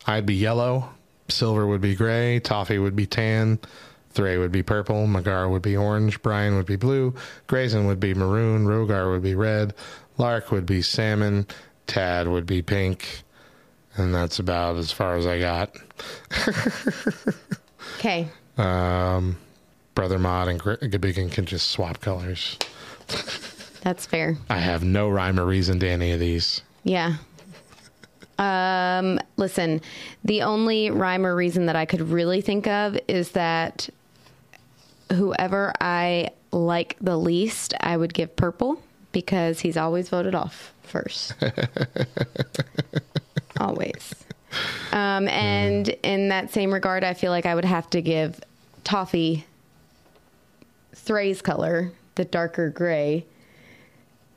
[0.07, 0.89] I'd be yellow,
[1.29, 3.59] silver would be gray, toffee would be tan,
[4.09, 7.13] Thray would be purple, Magar would be orange, Brian would be blue,
[7.47, 9.73] Grayson would be maroon, Rogar would be red,
[10.17, 11.47] Lark would be salmon,
[11.87, 13.21] Tad would be pink,
[13.95, 15.75] and that's about as far as I got.
[17.97, 18.27] Okay.
[18.57, 19.37] Um,
[19.95, 22.57] Brother Mod and Gabigan can just swap colors.
[23.81, 24.37] That's fair.
[24.49, 26.61] I have no rhyme or reason to any of these.
[26.83, 27.15] Yeah.
[28.37, 29.81] Um, listen,
[30.23, 33.89] the only rhyme or reason that I could really think of is that
[35.11, 41.33] whoever I like the least, I would give purple because he's always voted off first.
[43.59, 44.15] always.
[44.91, 48.39] Um, and in that same regard, I feel like I would have to give
[48.83, 49.45] Toffee
[50.95, 53.25] Thray's color, the darker gray,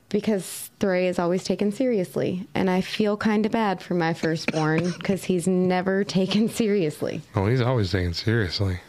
[0.09, 2.47] because Thray is always taken seriously.
[2.53, 7.21] And I feel kind of bad for my firstborn because he's never taken seriously.
[7.35, 8.79] Oh, he's always taken seriously.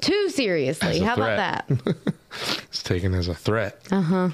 [0.00, 1.00] Too seriously.
[1.00, 1.34] How threat.
[1.34, 1.96] about that?
[2.68, 3.80] It's taken as a threat.
[3.90, 4.28] Uh huh.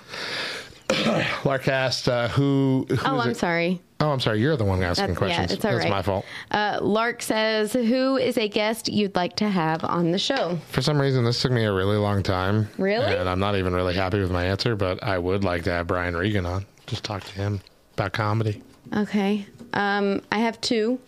[1.44, 3.36] Lark asked, uh, who, who Oh, I'm it?
[3.36, 3.80] sorry.
[4.00, 4.40] Oh, I'm sorry.
[4.40, 5.50] You're the one asking That's, questions.
[5.50, 5.90] yeah, it's all That's right.
[5.90, 6.24] my fault.
[6.50, 10.58] Uh, Lark says, Who is a guest you'd like to have on the show?
[10.70, 12.68] For some reason, this took me a really long time.
[12.76, 13.14] Really?
[13.14, 15.86] And I'm not even really happy with my answer, but I would like to have
[15.86, 16.66] Brian Regan on.
[16.86, 17.60] Just talk to him
[17.94, 18.62] about comedy.
[18.94, 19.46] Okay.
[19.72, 20.98] Um, I have two.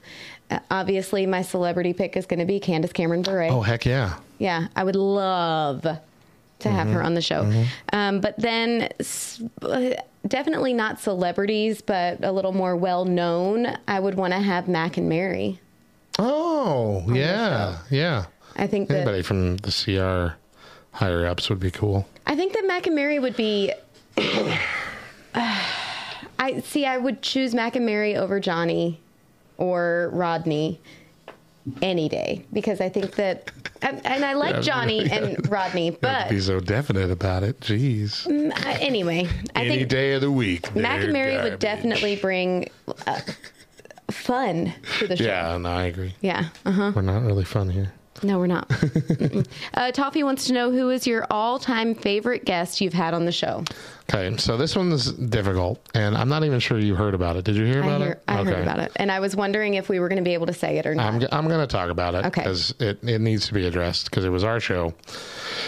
[0.51, 3.49] Uh, obviously, my celebrity pick is going to be Candace Cameron Bure.
[3.51, 4.15] Oh, heck yeah.
[4.39, 5.83] Yeah, I would love
[6.61, 6.93] to have Mhm.
[6.95, 7.43] her on the show.
[7.45, 7.67] Mhm.
[7.93, 8.89] Um, but then,
[9.63, 9.91] uh,
[10.29, 13.77] definitely not celebrities, but a little more well known.
[13.87, 15.61] I would want to have Mac and Mary.
[16.19, 17.79] Oh, yeah.
[17.91, 18.27] Yeah.
[18.57, 20.37] I think that Anybody from the CR
[20.97, 22.07] higher ups would be cool.
[22.27, 23.73] I think that Mac and Mary would be.
[26.39, 26.87] I see.
[26.87, 29.01] I would choose Mac and Mary over Johnny
[29.59, 30.81] or Rodney,
[31.83, 33.51] any day because I think that,
[33.83, 35.15] and, and I like Yeah, Johnny yeah.
[35.17, 37.59] and Rodney, but be so definite about it.
[37.61, 38.27] Jeez.
[38.27, 40.75] mm, anyway, I think Any think day of the week.
[40.77, 42.69] Mac and Mary would definitely bring
[43.07, 43.21] uh,
[44.11, 45.25] fun to the show.
[45.25, 46.15] Yeah, no, I agree.
[46.21, 46.49] Yeah.
[46.65, 46.93] Uh huh.
[46.95, 47.93] We're not really fun here.
[48.23, 48.71] No, we're not.
[49.75, 53.33] Uh, Toffee wants to know who is your all-time favorite guest you've had on the
[53.33, 53.63] show.
[54.09, 57.45] Okay, so this one's difficult, and I'm not even sure you heard about it.
[57.45, 58.23] Did you hear I, about hear, it?
[58.27, 60.47] I heard about it, and I was wondering if we were going to be able
[60.47, 61.13] to say it or not.
[61.15, 62.41] I'm, I'm going to talk about it Okay.
[62.43, 64.95] because it, it needs to be addressed because it was our show.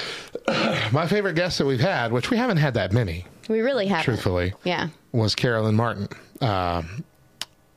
[0.93, 4.05] My favorite guest that we've had, which we haven't had that many, we really have.
[4.05, 4.89] truthfully, Yeah.
[5.13, 6.09] was Carolyn Martin,
[6.41, 6.83] uh,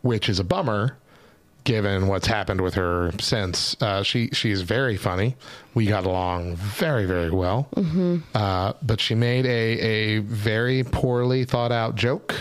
[0.01, 0.97] which is a bummer
[1.63, 3.75] given what's happened with her since.
[3.81, 5.35] Uh, she she's very funny.
[5.73, 8.17] We got along very very well, Mm-hmm.
[8.35, 12.35] uh, but she made a a very poorly thought out joke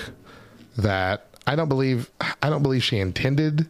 [0.79, 2.11] that I don't believe
[2.43, 3.69] I don't believe she intended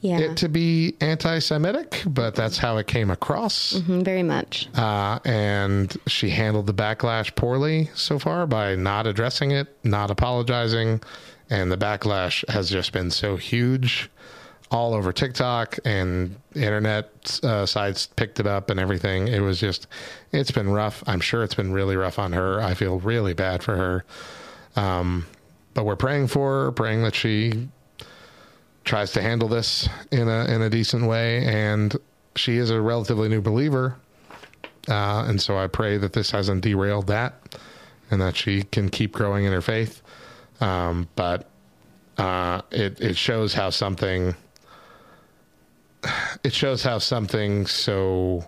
[0.00, 0.18] Yeah.
[0.18, 3.74] it to be anti-Semitic, but that's how it came across.
[3.74, 4.68] Mhm, very much.
[4.74, 11.00] Uh, and she handled the backlash poorly so far by not addressing it, not apologizing,
[11.50, 14.10] and the backlash has just been so huge
[14.72, 19.28] all over TikTok and internet uh, sites picked it up and everything.
[19.28, 19.86] It was just,
[20.32, 21.04] it's been rough.
[21.06, 22.60] I'm sure it's been really rough on her.
[22.60, 24.04] I feel really bad for her.
[24.74, 25.26] Um,
[25.74, 27.68] but we're praying for her, praying that she
[28.84, 31.44] tries to handle this in a in a decent way.
[31.46, 31.96] And
[32.34, 33.96] she is a relatively new believer,
[34.88, 37.58] uh, and so I pray that this hasn't derailed that,
[38.10, 40.02] and that she can keep growing in her faith.
[40.60, 41.48] Um, but
[42.18, 44.34] uh, it it shows how something
[46.44, 48.44] it shows how something so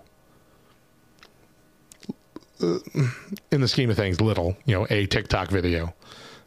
[2.63, 2.79] uh,
[3.51, 5.95] in the scheme of things little you know a tiktok video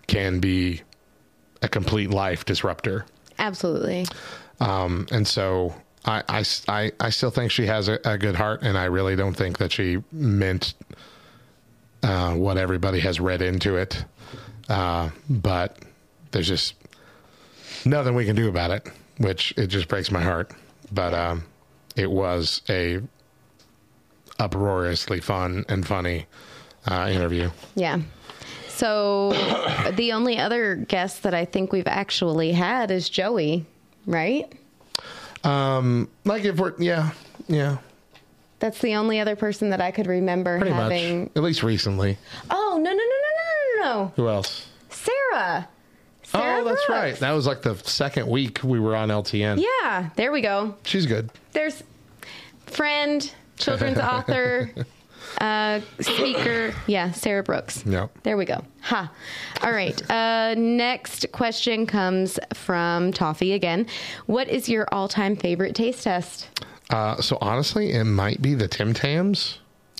[0.07, 0.81] can be
[1.61, 3.05] a complete life disruptor
[3.39, 4.05] Absolutely.
[4.59, 5.73] um, and so
[6.07, 9.15] I, I, I, I still think she has a, a good heart, and I really
[9.17, 10.73] don't think that she meant
[12.01, 14.05] uh, what everybody has read into it.
[14.69, 15.77] Uh, but
[16.31, 16.75] there's just
[17.85, 20.51] nothing we can do about it, which it just breaks my heart.
[20.91, 21.45] But um,
[21.95, 22.99] it was a
[24.39, 26.25] uproariously fun and funny
[26.89, 27.49] uh, interview.
[27.75, 27.99] Yeah.
[28.69, 29.31] So
[29.95, 33.65] the only other guest that I think we've actually had is Joey,
[34.05, 34.51] right?
[35.43, 37.11] Um, like if we're yeah,
[37.47, 37.77] yeah,
[38.59, 41.21] That's the only other person that I could remember pretty having.
[41.21, 41.31] much.
[41.35, 42.17] At least recently.
[42.49, 44.13] Oh no no no no no no no!
[44.15, 44.67] Who else?
[44.89, 45.67] Sarah.
[46.27, 46.89] Sarah oh, that's Brooks.
[46.89, 47.15] right.
[47.19, 49.63] That was like the second week we were on LTN.
[49.81, 50.75] Yeah, there we go.
[50.83, 51.29] She's good.
[51.53, 51.83] There's
[52.65, 54.69] friend, children's author,
[55.39, 56.73] uh, speaker.
[56.85, 57.83] Yeah, Sarah Brooks.
[57.85, 58.23] Yep.
[58.23, 58.61] There we go.
[58.81, 59.09] Ha.
[59.63, 60.11] All right.
[60.11, 63.87] Uh, next question comes from Toffee again.
[64.25, 66.49] What is your all-time favorite taste test?
[66.89, 69.59] Uh, so honestly, it might be the Tim Tams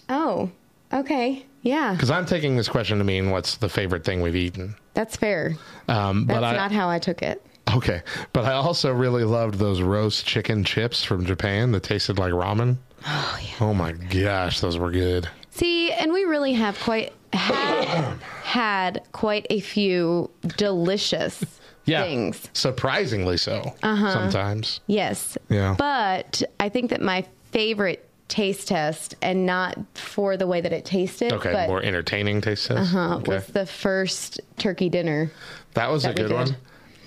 [0.10, 0.50] Oh,
[0.94, 1.46] okay.
[1.68, 4.76] Yeah, because I'm taking this question to mean what's the favorite thing we've eaten.
[4.94, 5.56] that's fair.
[5.88, 7.42] Um, That's but I not how I took it.
[7.76, 8.02] okay,
[8.34, 12.78] but I also really loved those roast chicken chips from Japan that tasted like ramen.
[13.06, 13.54] Oh yeah.
[13.62, 15.30] Oh my gosh, those were good.
[15.52, 17.86] See, and we really have quite had
[18.44, 21.44] had quite a few delicious
[21.86, 22.48] Yeah, things.
[22.54, 23.76] surprisingly so.
[23.84, 24.14] Uh-huh.
[24.14, 24.80] Sometimes.
[24.88, 25.38] Yes.
[25.50, 25.76] Yeah.
[25.78, 30.86] But I think that my favorite taste test, and not for the way that it
[30.86, 32.94] tasted, Okay, but more entertaining taste test.
[32.94, 33.36] uh, okay.
[33.36, 35.32] was the first turkey dinner.
[35.74, 36.58] That was that a good one.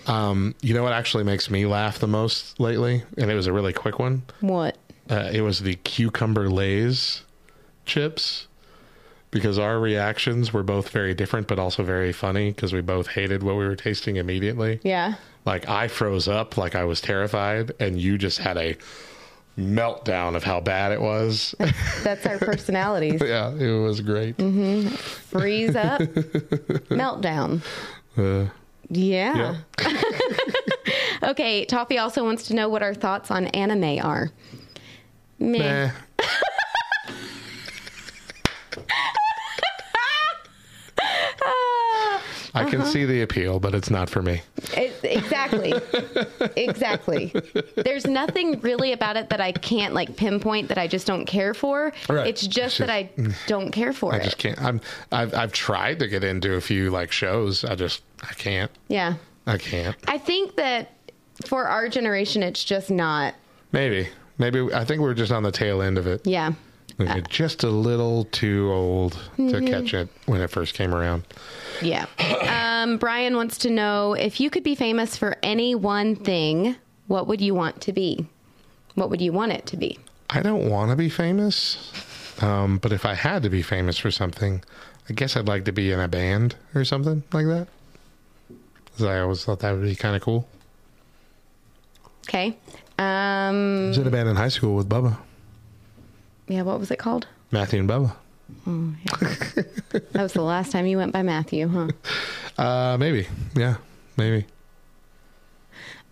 [0.06, 3.52] Um, you know what actually makes me laugh the most lately, and it was a
[3.52, 4.22] really quick one.
[4.40, 4.76] What?
[5.08, 7.22] Uh, it was the cucumber lays
[7.84, 8.46] chips
[9.30, 13.42] because our reactions were both very different, but also very funny because we both hated
[13.42, 14.80] what we were tasting immediately.
[14.82, 15.14] Yeah.
[15.44, 18.76] Like I froze up, like I was terrified, and you just had a
[19.58, 21.54] meltdown of how bad it was.
[22.02, 23.20] That's our personalities.
[23.24, 24.36] yeah, it was great.
[24.38, 24.88] Mm-hmm.
[24.88, 26.00] Freeze up,
[26.90, 27.62] meltdown.
[28.16, 28.50] Uh,
[28.88, 29.58] Yeah.
[31.22, 31.64] okay.
[31.64, 34.30] Toffee also wants to know what our thoughts on anime are.
[35.38, 35.58] Meh.
[35.58, 35.90] Meh.
[42.54, 42.90] I can Uh-huh.
[42.90, 44.42] see the appeal, but it's not for me.
[44.76, 45.72] It, exactly.
[46.56, 47.32] exactly.
[47.76, 51.54] There's nothing really about it that I can't like pinpoint that I just don't care
[51.54, 51.92] for.
[52.08, 52.26] Right.
[52.26, 53.10] It's just It's that I
[53.46, 54.20] don't care for I it.
[54.22, 54.60] I just can't.
[54.62, 54.80] I'm.
[55.12, 57.64] I've I've tried to get into a few like shows.
[57.64, 58.70] I just I can't.
[58.88, 59.14] yeah.
[59.46, 59.96] I can't.
[60.06, 60.92] I think that
[61.46, 63.34] for our generation, it's just not.
[63.72, 64.08] Maybe.
[64.38, 66.26] Maybe I think we're just on the tail end of it.
[66.26, 66.52] Yeah.
[67.08, 69.66] We're just a little too old to Mhm.
[69.66, 71.24] catch it when it first came around.
[71.80, 72.04] Yeah.
[72.82, 77.26] Um, Brian wants to know if you could be famous for any one thing, what
[77.26, 78.26] would you want to be?
[78.96, 79.98] What would you want it to be?
[80.28, 81.90] I don't want to be famous,
[82.42, 84.62] um, but if I had to be famous for something,
[85.08, 87.66] I guess I'd like to be in a band or something like that.
[88.96, 90.46] 'Cause I always thought that would be kind of cool.
[92.28, 92.56] Okay.
[92.98, 95.16] I Um, was in a band in high school with Bubba,
[96.50, 97.26] yeah, what was it called?
[97.50, 98.12] Matthew and Bubba.
[98.66, 99.62] Oh, yeah.
[100.12, 101.88] that was the last time you went by Matthew, huh?
[102.58, 103.76] Uh, maybe, yeah,
[104.18, 104.44] maybe.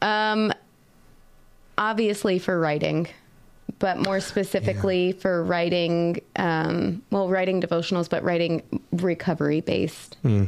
[0.01, 0.51] Um,
[1.77, 3.07] obviously for writing,
[3.79, 10.44] but more specifically for writing, um, well, writing devotionals, but writing recovery based Hmm.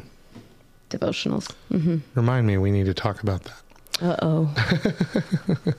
[0.88, 1.52] devotionals.
[1.70, 3.60] hmm Remind me, we need to talk about that.
[4.00, 4.54] Uh oh.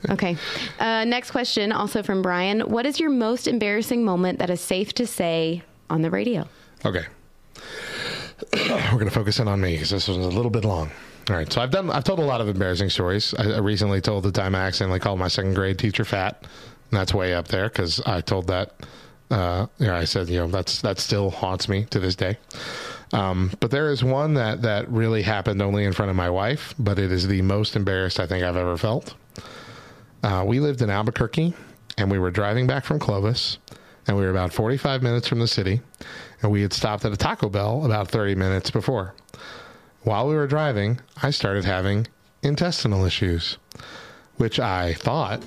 [0.10, 0.38] okay.
[0.80, 2.62] Uh, next question, also from Brian.
[2.62, 6.48] What is your most embarrassing moment that is safe to say on the radio?
[6.86, 7.06] Okay.
[8.54, 10.92] We're going to focus in on me because this was a little bit long.
[11.30, 11.52] All right.
[11.52, 13.34] So I've done, I've told a lot of embarrassing stories.
[13.36, 16.44] I, I recently told the time I accidentally called my second grade teacher fat.
[16.44, 18.74] And that's way up there because I told that,
[19.30, 22.38] uh, you know, I said, you know, that's, that still haunts me to this day.
[23.14, 26.74] Um, but there is one that, that really happened only in front of my wife,
[26.80, 29.16] but it is the most embarrassed I think I've ever felt.
[30.24, 31.54] Uh, we lived in Albuquerque
[31.98, 33.58] and we were driving back from Clovis
[34.08, 35.82] and we were about 45 minutes from the city
[36.42, 39.14] and we had stopped at a Taco Bell about 30 minutes before.
[40.04, 42.08] While we were driving, I started having
[42.42, 43.58] intestinal issues,
[44.38, 45.44] which I thought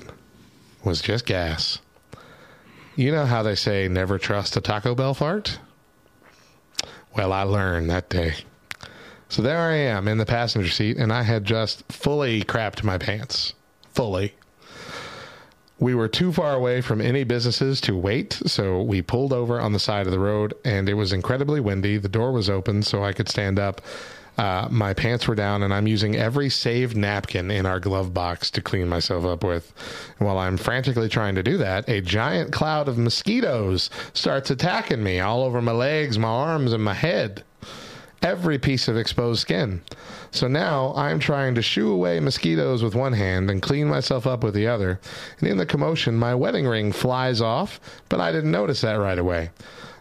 [0.83, 1.79] was just gas.
[2.95, 5.59] You know how they say never trust a Taco Bell fart?
[7.15, 8.35] Well, I learned that day.
[9.29, 12.97] So there I am in the passenger seat, and I had just fully crapped my
[12.97, 13.53] pants.
[13.93, 14.35] Fully.
[15.79, 19.73] We were too far away from any businesses to wait, so we pulled over on
[19.73, 21.97] the side of the road, and it was incredibly windy.
[21.97, 23.81] The door was open, so I could stand up.
[24.37, 28.51] Uh, my pants were down, and I'm using every saved napkin in our glove box
[28.51, 29.73] to clean myself up with.
[30.17, 35.19] While I'm frantically trying to do that, a giant cloud of mosquitoes starts attacking me
[35.19, 37.43] all over my legs, my arms, and my head
[38.25, 39.81] every piece of exposed skin.
[40.31, 44.43] So now I'm trying to shoo away mosquitoes with one hand and clean myself up
[44.43, 44.99] with the other.
[45.39, 49.19] And in the commotion, my wedding ring flies off, but I didn't notice that right
[49.19, 49.51] away.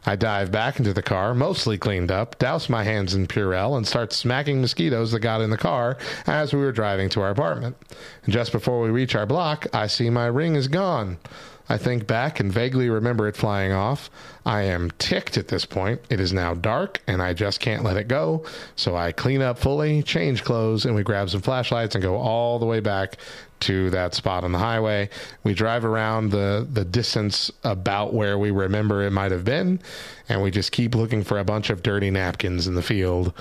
[0.07, 3.87] I dive back into the car, mostly cleaned up, douse my hands in Purell, and
[3.87, 7.77] start smacking mosquitoes that got in the car as we were driving to our apartment.
[8.25, 11.19] And just before we reach our block, I see my ring is gone.
[11.67, 14.11] I think back and vaguely remember it flying off.
[14.45, 16.03] I am ticked at this point.
[16.11, 18.45] It is now dark and I just can't let it go.
[18.77, 22.59] So I clean up fully, change clothes, and we grab some flashlights and go all
[22.59, 23.17] the way back
[23.65, 25.09] to that spot on the highway.
[25.43, 29.81] We drive around the, the distance about where we remember it might have been,
[30.29, 33.33] and we just keep looking for a bunch of dirty napkins in the field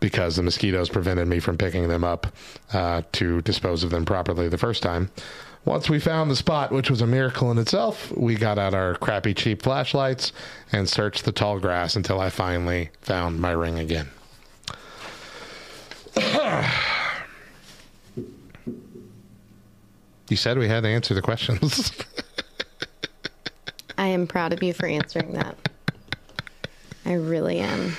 [0.00, 2.26] because the mosquitoes prevented me from picking them up
[2.72, 5.08] uh, to dispose of them properly the first time.
[5.64, 8.96] Once we found the spot, which was a miracle in itself, we got out our
[8.96, 10.32] crappy cheap flashlights
[10.72, 14.10] and searched the tall grass until I finally found my ring again.
[20.28, 21.92] you said we had to answer the questions.
[23.98, 25.56] I am proud of you for answering that.
[27.04, 27.96] I really am.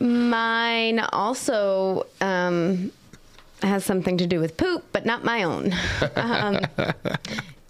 [0.00, 2.90] Mine also um,
[3.62, 5.74] has something to do with poop, but not my own.
[6.16, 6.60] um,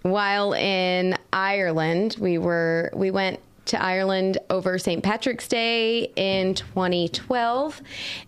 [0.01, 5.03] while in Ireland, we were we went to Ireland over St.
[5.03, 7.81] Patrick's Day in 2012,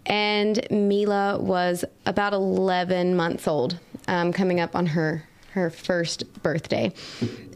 [0.05, 6.91] and Mila was about 11 months old, um, coming up on her her first birthday.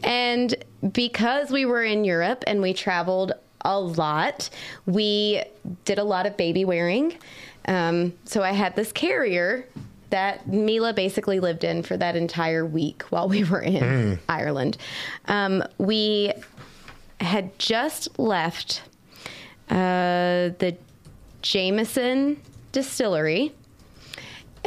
[0.04, 0.54] And
[0.92, 3.32] because we were in Europe and we traveled
[3.64, 4.50] a lot,
[4.86, 5.42] we
[5.84, 7.18] did a lot of baby wearing.
[7.66, 9.66] Um, so I had this carrier
[10.10, 14.18] that Mila basically lived in for that entire week while we were in Mm.
[14.28, 14.78] Ireland.
[15.26, 16.32] Um, we
[17.20, 18.82] had just left
[19.70, 20.76] uh, the
[21.42, 22.40] Jameson
[22.72, 23.52] distillery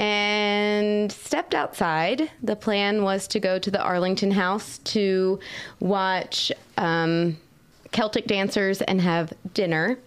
[0.02, 2.32] and stepped outside.
[2.42, 5.40] The plan was to go to the Arlington House to
[5.80, 7.38] watch um,
[7.92, 10.00] Celtic dancers and have dinner.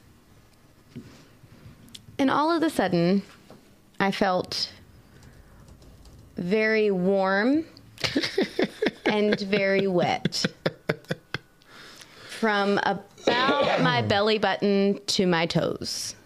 [2.19, 3.23] And all of a sudden,
[4.01, 4.73] I felt
[6.37, 7.65] very warm
[9.07, 10.45] and very wet
[12.31, 16.17] from about my belly button to my toes.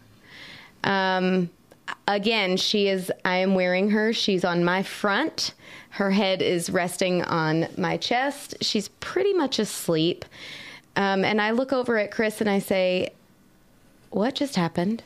[0.84, 1.50] Um,
[2.06, 4.12] again, she is, I am wearing her.
[4.12, 5.54] She's on my front.
[5.90, 8.56] Her head is resting on my chest.
[8.60, 10.24] She's pretty much asleep.
[10.96, 13.10] Um, and I look over at Chris and I say,
[14.10, 15.02] What just happened?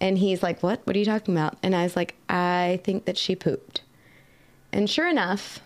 [0.00, 0.80] And he's like, What?
[0.86, 1.56] What are you talking about?
[1.62, 3.82] And I was like, I think that she pooped.
[4.72, 5.60] And sure enough,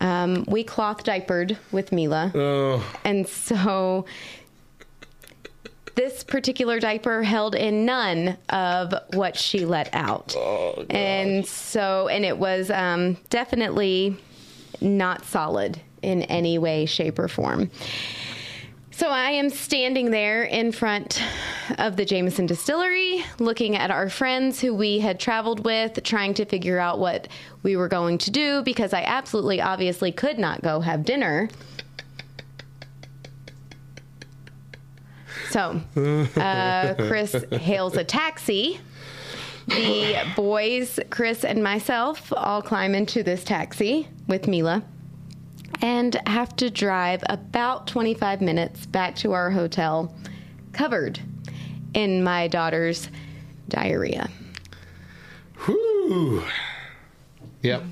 [0.00, 2.30] Um, we cloth diapered with Mila.
[2.34, 2.84] Oh.
[3.04, 4.04] And so
[5.96, 10.34] this particular diaper held in none of what she let out.
[10.90, 14.16] and so, and it was um, definitely
[14.80, 17.70] not solid in any way, shape, or form.
[18.90, 21.22] So I am standing there in front
[21.76, 26.46] of the Jameson distillery, looking at our friends who we had traveled with, trying to
[26.46, 27.28] figure out what
[27.62, 31.50] we were going to do because I absolutely, obviously could not go have dinner.
[35.50, 35.80] So
[36.36, 38.80] uh, Chris hails a taxi.
[39.66, 44.84] The boys, Chris and myself, all climb into this taxi with Mila
[45.82, 50.14] and have to drive about 25 minutes back to our hotel
[50.72, 51.20] covered
[51.94, 53.08] in my daughter's
[53.68, 54.28] diarrhea.
[55.64, 56.44] Whew.
[57.62, 57.82] Yep.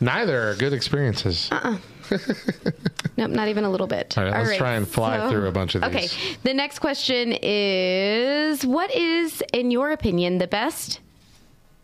[0.00, 1.48] Neither are good experiences.
[1.52, 1.78] Uh-uh.
[3.16, 4.16] Nope, not even a little bit.
[4.16, 6.14] All right, let's try and fly through a bunch of these.
[6.14, 11.00] Okay, the next question is What is, in your opinion, the best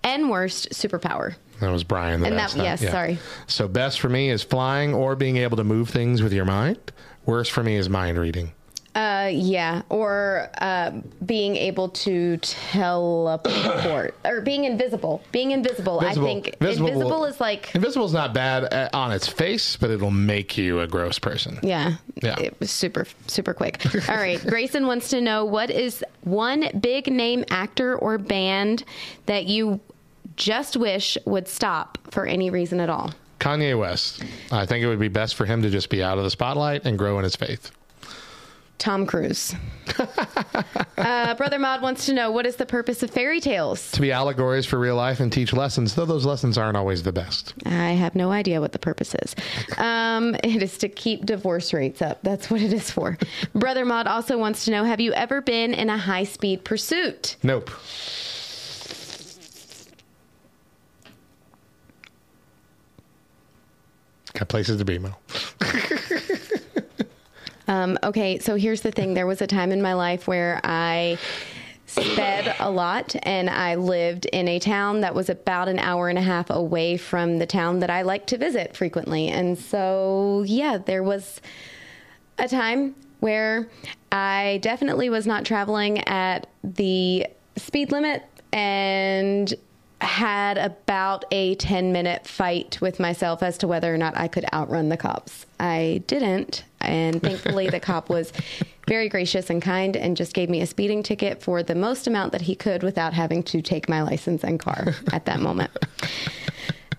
[0.03, 1.35] and worst superpower?
[1.61, 2.21] That was Brian.
[2.21, 2.57] That And that.
[2.57, 2.91] yes, yeah.
[2.91, 3.19] sorry.
[3.47, 6.79] So best for me is flying or being able to move things with your mind.
[7.25, 8.53] Worst for me is mind reading.
[8.97, 10.91] Uh, yeah, or uh,
[11.27, 15.23] being able to teleport or being invisible.
[15.33, 19.77] Being invisible, I think visible- invisible is like Invisible's not bad uh, on its face,
[19.77, 21.59] but it'll make you a gross person.
[21.63, 21.97] Yeah.
[22.23, 22.41] Yeah.
[22.41, 23.85] It was super, super quick.
[24.09, 24.41] All right.
[24.47, 28.83] Grayson wants to know what is one big name actor or band
[29.27, 29.79] that you
[30.37, 33.13] just wish would stop for any reason at all?
[33.41, 34.25] Kanye West.
[34.51, 36.87] I think it would be best for him to just be out of the spotlight
[36.87, 37.71] and grow in his faith.
[38.79, 39.55] Tom Cruise.
[40.99, 43.91] uh, Brother Mod wants to know what is the purpose of fairy tales?
[43.93, 47.13] To be allegories for real life and teach lessons, though those lessons aren't always the
[47.13, 47.55] best.
[47.65, 49.35] I have no idea what the purpose is.
[49.79, 52.21] Um, it is to keep divorce rates up.
[52.23, 53.19] That's what it is for.
[53.55, 57.37] Brother Mod also wants to know Have you ever been in a high speed pursuit?
[57.43, 57.71] Nope.
[64.35, 65.17] Got places to be, Mo.
[67.69, 69.15] Um, okay, so here's the thing.
[69.15, 71.19] There was a time in my life where I
[71.87, 76.19] sped a lot and I lived in a town that was about an hour and
[76.19, 79.29] a half away from the town that I like to visit frequently.
[79.29, 81.41] And so, yeah, there was
[82.39, 83.69] a time where
[84.13, 89.55] I definitely was not traveling at the speed limit and
[90.01, 94.45] had about a 10 minute fight with myself as to whether or not I could
[94.53, 95.47] outrun the cops.
[95.59, 98.33] I didn't, and thankfully the cop was
[98.89, 102.33] very gracious and kind and just gave me a speeding ticket for the most amount
[102.33, 105.71] that he could without having to take my license and car at that moment.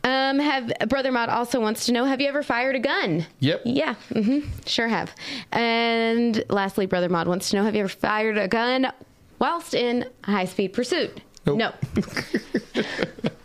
[0.04, 3.26] Um, have Brother Mod also wants to know: Have you ever fired a gun?
[3.40, 3.62] Yep.
[3.66, 3.96] Yeah.
[4.14, 5.14] hmm Sure have.
[5.52, 8.92] And lastly, Brother Mod wants to know: Have you ever fired a gun
[9.40, 11.20] whilst in high speed pursuit?
[11.46, 11.74] No.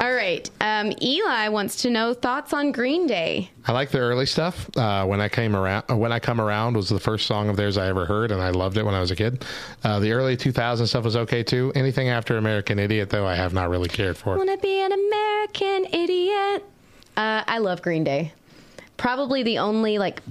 [0.00, 0.48] All right.
[0.60, 3.50] Um, Eli wants to know thoughts on Green Day.
[3.66, 4.70] I like the early stuff.
[4.76, 7.56] Uh, when I came around, uh, when I come around was the first song of
[7.56, 9.44] theirs I ever heard, and I loved it when I was a kid.
[9.82, 11.72] Uh, the early 2000 stuff was okay too.
[11.74, 14.36] Anything after American Idiot, though, I have not really cared for.
[14.36, 16.64] Wanna be an American idiot?
[17.16, 18.32] Uh, I love Green Day.
[18.96, 20.22] Probably the only like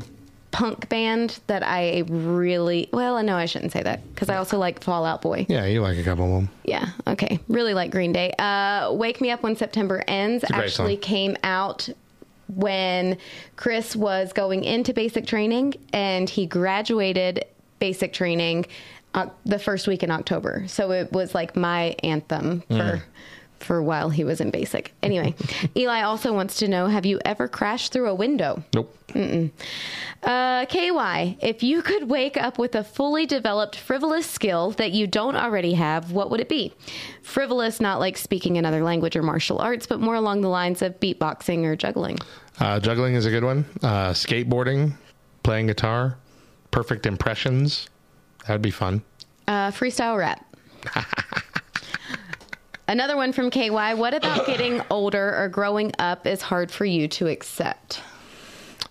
[0.51, 3.21] punk band that I really well.
[3.21, 5.45] No, I shouldn't say that because I also like Fall Out Boy.
[5.49, 6.49] Yeah, you like a couple of them.
[6.63, 6.89] Yeah.
[7.05, 7.39] Okay.
[7.47, 8.31] Really like Green Day.
[8.39, 11.01] Uh, Wake Me Up When September Ends actually song.
[11.01, 11.89] came out
[12.47, 13.17] when
[13.57, 17.45] Chris was going into basic training and he graduated
[17.79, 18.65] basic training
[19.13, 20.63] uh, the first week in October.
[20.67, 22.73] So it was like my anthem for.
[22.73, 23.01] Mm.
[23.59, 24.93] For while he was in basic.
[25.01, 25.33] Anyway,
[25.75, 28.63] Eli also wants to know Have you ever crashed through a window?
[28.73, 28.93] Nope.
[29.09, 29.51] Mm-mm.
[30.21, 35.07] Uh, KY, if you could wake up with a fully developed frivolous skill that you
[35.07, 36.73] don't already have, what would it be?
[37.23, 40.99] Frivolous, not like speaking another language or martial arts, but more along the lines of
[40.99, 42.17] beatboxing or juggling.
[42.59, 43.65] Uh, juggling is a good one.
[43.81, 44.93] Uh, skateboarding,
[45.43, 46.17] playing guitar,
[46.71, 47.87] perfect impressions.
[48.45, 49.01] That'd be fun.
[49.47, 50.43] Uh, freestyle rap.
[52.87, 53.93] Another one from KY.
[53.95, 58.01] What about getting older or growing up is hard for you to accept?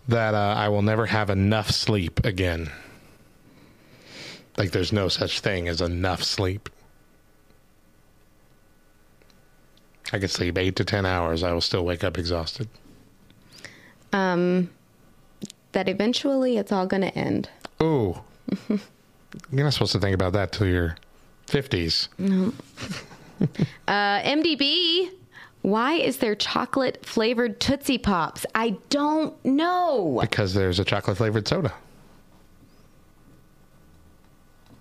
[0.08, 2.70] That uh, I will never have enough sleep again.
[4.56, 6.68] Like there's no such thing as enough sleep.
[10.12, 11.42] I could sleep eight to ten hours.
[11.42, 12.68] I will still wake up exhausted.
[14.12, 14.70] Um,
[15.72, 17.50] that eventually it's all going to end.
[17.82, 18.20] Ooh.
[18.68, 20.96] You're not supposed to think about that till your
[21.48, 22.08] 50s.
[22.18, 22.52] No.
[23.88, 25.10] uh, MDB
[25.62, 28.46] Why is there chocolate flavored Tootsie Pops?
[28.54, 30.18] I don't know.
[30.20, 31.72] Because there's a chocolate flavored soda.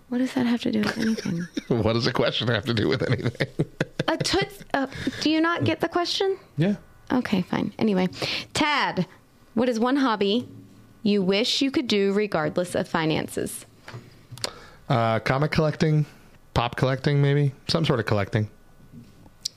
[0.09, 1.47] What does that have to do with anything?
[1.67, 3.47] what does a question have to do with anything?
[4.07, 4.63] a toots.
[4.73, 4.87] Uh,
[5.21, 6.37] do you not get the question?
[6.57, 6.75] yeah.
[7.11, 7.71] Okay, fine.
[7.77, 8.07] Anyway,
[8.53, 9.05] Tad,
[9.53, 10.47] what is one hobby
[11.03, 13.65] you wish you could do regardless of finances?
[14.89, 16.05] Uh, comic collecting,
[16.55, 18.49] pop collecting, maybe some sort of collecting.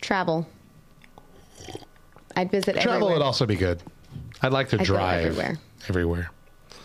[0.03, 0.47] Travel.
[2.37, 3.15] I'd visit Travel everywhere.
[3.15, 3.83] would also be good.
[4.43, 5.59] I'd like to I'd drive everywhere.
[5.89, 6.31] everywhere.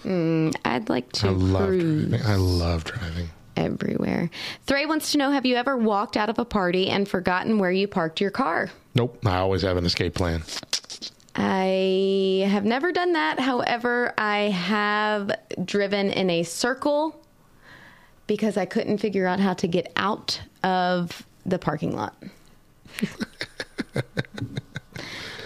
[0.05, 2.25] Mm, I'd like to I love cruise driving.
[2.27, 3.29] I love driving.
[3.55, 4.29] everywhere.
[4.65, 7.71] Thray wants to know: Have you ever walked out of a party and forgotten where
[7.71, 8.69] you parked your car?
[8.95, 9.19] Nope.
[9.25, 10.43] I always have an escape plan.
[11.35, 13.39] I have never done that.
[13.39, 15.31] However, I have
[15.65, 17.22] driven in a circle
[18.27, 22.15] because I couldn't figure out how to get out of the parking lot.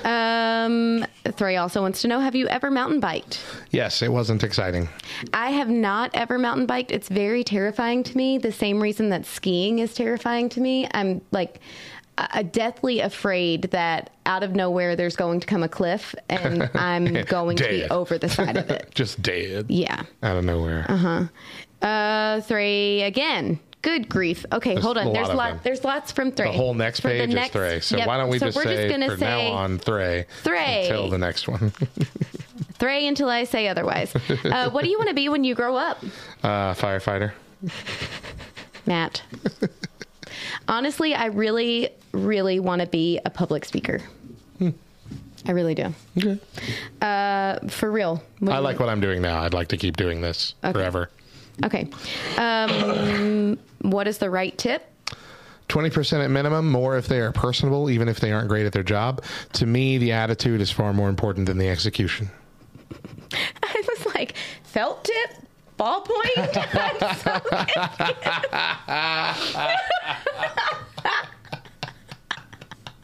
[0.03, 3.41] um, Thray also wants to know Have you ever mountain biked?
[3.71, 4.89] Yes, it wasn't exciting.
[5.33, 6.91] I have not ever mountain biked.
[6.91, 8.37] It's very terrifying to me.
[8.37, 10.87] The same reason that skiing is terrifying to me.
[10.91, 11.59] I'm like
[12.17, 17.23] uh, deathly afraid that out of nowhere there's going to come a cliff and I'm
[17.25, 18.89] going to be over the side of it.
[18.95, 19.67] Just dead.
[19.69, 20.03] Yeah.
[20.23, 20.85] Out of nowhere.
[20.89, 21.23] Uh huh.
[21.81, 23.59] Uh, Thray again.
[23.83, 24.45] Good grief.
[24.51, 25.13] Okay, There's hold a on.
[25.13, 25.49] There's lot of lot.
[25.51, 25.59] them.
[25.63, 26.51] There's lots from Thray.
[26.51, 27.79] The whole next For the page next- is Thray.
[27.79, 28.07] So yep.
[28.07, 30.87] why don't we So just we're say gonna from say now on Thray Thray.
[30.87, 31.69] until the next one?
[32.73, 34.13] Thray until I say otherwise.
[34.43, 35.99] Uh, what do you want to be when you grow up,
[36.43, 37.31] uh, firefighter.
[38.85, 39.21] Matt?
[40.67, 44.01] Honestly, I really, really want to be a public speaker.
[44.61, 45.93] I really do.
[46.17, 46.39] Okay.
[47.01, 48.21] Uh, for real.
[48.47, 49.41] I like what I'm doing now.
[49.43, 51.09] I'd like to keep doing this forever.
[51.65, 51.89] Okay.
[52.37, 54.85] Um, what is the right tip?
[55.69, 58.83] 20% at minimum, more if they are personable, even if they aren't great at their
[58.83, 59.21] job.
[59.53, 62.29] To me, the attitude is far more important than the execution.
[63.63, 65.43] I was like, felt tip,
[65.77, 66.13] ballpoint.
[66.73, 67.41] I'm so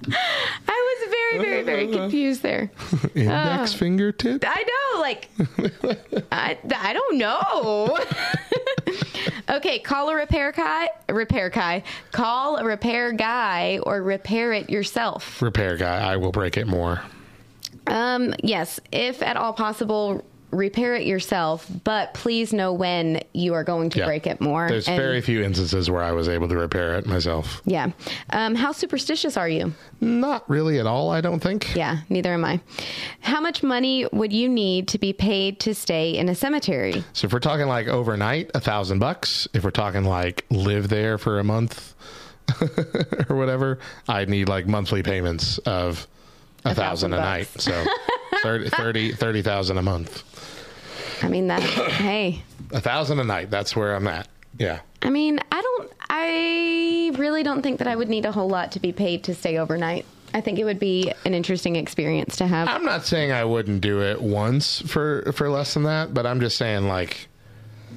[0.67, 2.69] I was very, very, very confused there.
[3.15, 3.77] Index Oh.
[3.77, 4.43] fingertip?
[4.45, 5.29] I know, like,
[6.31, 7.97] I, I don't know.
[9.49, 15.41] Okay, call a repair guy, repair guy, call a repair guy, or repair it yourself.
[15.41, 17.01] Repair guy, I will break it more.
[17.87, 20.23] Um, yes, if at all possible,
[20.53, 24.05] repair it yourself, but please know when you are going to Yeah.
[24.05, 24.67] break it more.
[24.69, 27.61] There's and- very few instances where I was able to repair it myself.
[27.65, 27.91] yeah.
[28.29, 29.73] Um, how superstitious are you?
[29.99, 31.75] Not really at all, I don't think.
[31.75, 32.59] Yeah, neither am I.
[33.21, 37.03] How much money would you need to be paid to stay in a cemetery?
[37.13, 39.47] So if we're talking like overnight, a thousand bucks.
[39.53, 41.93] If we're talking like live there for a month
[43.29, 46.07] or whatever, I'd need like monthly payments of
[46.65, 47.47] a, thousand, thousand a night.
[47.57, 47.85] So
[48.43, 50.23] 30 30 30,000 a month.
[51.23, 51.61] I mean, that,
[51.91, 53.49] hey, A thousand a night.
[53.49, 54.27] That's where I'm at.
[54.57, 54.79] Yeah.
[55.01, 58.71] I mean, I don't, I really don't think that I would need a whole lot
[58.73, 60.05] to be paid to stay overnight.
[60.33, 62.67] I think it would be an interesting experience to have.
[62.67, 66.39] I'm not saying I wouldn't do it once for for less than that, but I'm
[66.39, 67.27] just saying like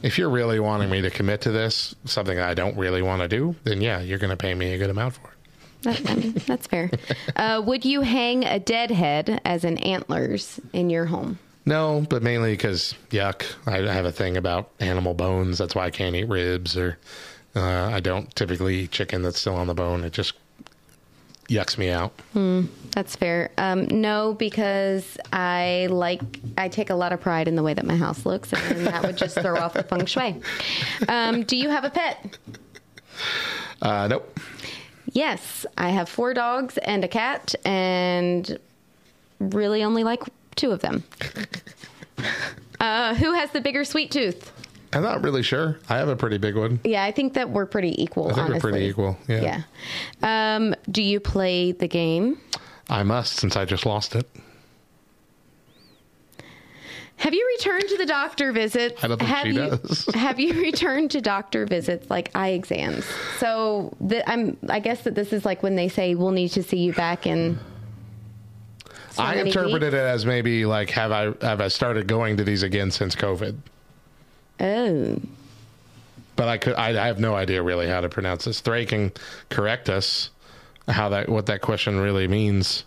[0.03, 3.29] if you're really wanting me to commit to this, something I don't really want to
[3.29, 5.33] do, then yeah, you're going to pay me a good amount for it.
[5.83, 6.91] That, I mean, that's fair.
[7.37, 11.39] Uh, would you hang a dead head as an antlers in your home?
[11.67, 13.45] No, but mainly because yuck.
[13.67, 15.59] I have a thing about animal bones.
[15.59, 16.97] That's why I can't eat ribs, or
[17.57, 20.05] uh, I don't typically eat chicken that's still on the bone.
[20.05, 20.35] It just
[21.49, 22.13] yucks me out.
[22.33, 23.51] Hmm, that's fair.
[23.59, 26.21] Um, no, because I like
[26.57, 29.03] I take a lot of pride in the way that my house looks, and that
[29.03, 30.41] would just throw off the feng shui.
[31.09, 32.39] Um, do you have a pet?
[33.83, 34.39] Uh, nope.
[35.13, 38.57] Yes, I have four dogs and a cat, and
[39.41, 40.23] really only like
[40.57, 41.05] two of them.
[42.81, 44.53] Uh, who has the bigger sweet tooth?
[44.93, 45.79] I'm not really sure.
[45.89, 46.81] I have a pretty big one.
[46.85, 48.31] Yeah, I think that we're pretty equal.
[48.31, 49.19] I think we're pretty equal.
[49.29, 49.63] Yeah.
[50.23, 50.57] Yeah.
[50.57, 52.41] Um, do you play the game?
[52.89, 54.29] I must since I just lost it.
[57.17, 59.03] Have you returned to the doctor visits?
[59.03, 60.07] I don't think have she you, does.
[60.15, 63.07] have you returned to doctor visits like eye exams?
[63.39, 64.57] So the, I'm.
[64.69, 67.27] I guess that this is like when they say we'll need to see you back
[67.27, 67.59] in.
[69.17, 69.95] So I many interpreted weeks.
[69.95, 73.57] it as maybe like have I have I started going to these again since COVID?
[74.61, 75.21] Oh,
[76.37, 78.61] But I could I, I have no idea really how to pronounce this.
[78.61, 79.13] Thray can
[79.51, 80.31] correct us
[80.89, 82.85] how that what that question really means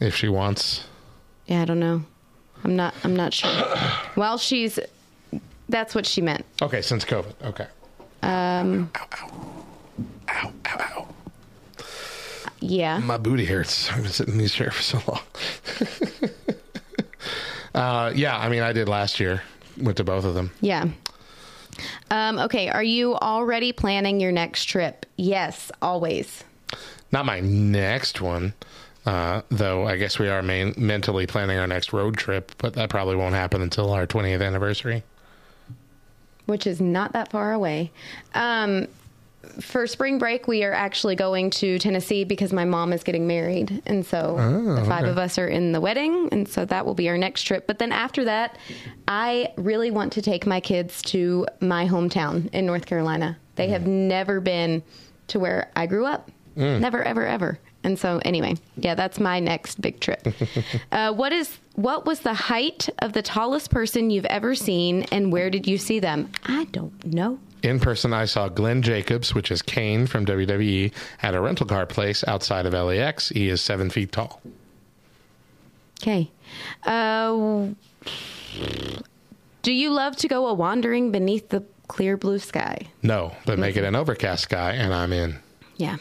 [0.00, 0.84] if she wants.
[1.46, 1.62] yeah.
[1.62, 2.02] I don't know.
[2.64, 2.94] I'm not.
[3.04, 3.50] I'm not sure.
[4.16, 4.78] well, she's.
[5.68, 6.44] That's what she meant.
[6.60, 7.34] Okay, since COVID.
[7.44, 7.66] Okay.
[8.22, 8.90] Um,
[12.62, 12.98] Yeah.
[12.98, 13.90] My booty hurts.
[13.92, 16.30] I've been sitting in these chairs for so long.
[17.74, 19.42] uh, yeah, I mean, I did last year.
[19.78, 20.52] Went to both of them.
[20.60, 20.86] Yeah.
[22.10, 22.68] Um, okay.
[22.68, 25.06] Are you already planning your next trip?
[25.16, 26.44] Yes, always.
[27.10, 28.54] Not my next one,
[29.06, 29.86] uh, though.
[29.86, 33.34] I guess we are main, mentally planning our next road trip, but that probably won't
[33.34, 35.02] happen until our 20th anniversary.
[36.46, 37.90] which is not that far away.
[38.34, 38.86] Um,
[39.60, 43.82] for spring break, we are actually going to Tennessee because my mom is getting married.
[43.86, 45.10] And so Oh, the five okay.
[45.10, 46.28] of us are in the wedding.
[46.32, 47.66] And so that will be our next trip.
[47.66, 48.56] But then after that,
[49.08, 53.36] I really want to take my kids to my hometown in North Carolina.
[53.56, 54.82] They have never been
[55.28, 56.30] to where I grew up.
[56.56, 56.80] Mm.
[56.80, 57.58] Never, ever, ever.
[57.84, 60.26] And so, anyway, yeah, that's my next big trip.
[60.92, 65.32] uh, what is what was the height of the tallest person you've ever seen, and
[65.32, 66.30] where did you see them?
[66.44, 67.40] I don't know.
[67.62, 70.92] In person, I saw Glenn Jacobs, which is Kane from WWE,
[71.22, 73.28] at a rental car place outside of LAX.
[73.28, 74.42] He is seven feet tall.
[76.02, 76.30] Okay.
[76.82, 77.68] Uh,
[79.62, 82.88] do you love to go a wandering beneath the clear blue sky?
[83.02, 85.38] No, but make it an overcast sky, and I'm in.
[85.76, 85.98] Yeah.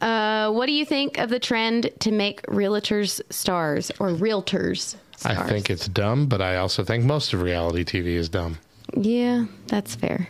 [0.00, 5.38] Uh, what do you think of the trend to make realtors stars or realtors stars?
[5.38, 8.58] I think it's dumb, but I also think most of reality TV is dumb.
[8.96, 10.28] Yeah, that's fair.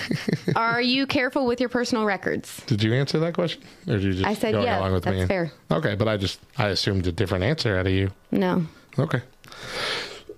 [0.56, 2.62] Are you careful with your personal records?
[2.66, 5.04] Did you answer that question, or did you just I said going yeah, along with
[5.04, 5.26] that's me?
[5.26, 5.50] fair.
[5.70, 8.10] Okay, but I just I assumed a different answer out of you.
[8.30, 8.64] No,
[8.98, 9.20] Okay.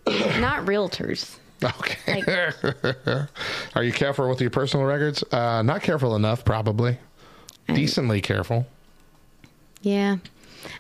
[0.41, 1.37] not realtors.
[1.63, 2.23] Okay.
[3.75, 5.23] Are you careful with your personal records?
[5.33, 6.97] Uh, not careful enough, probably.
[7.67, 8.67] Decently careful.
[9.83, 10.17] Yeah.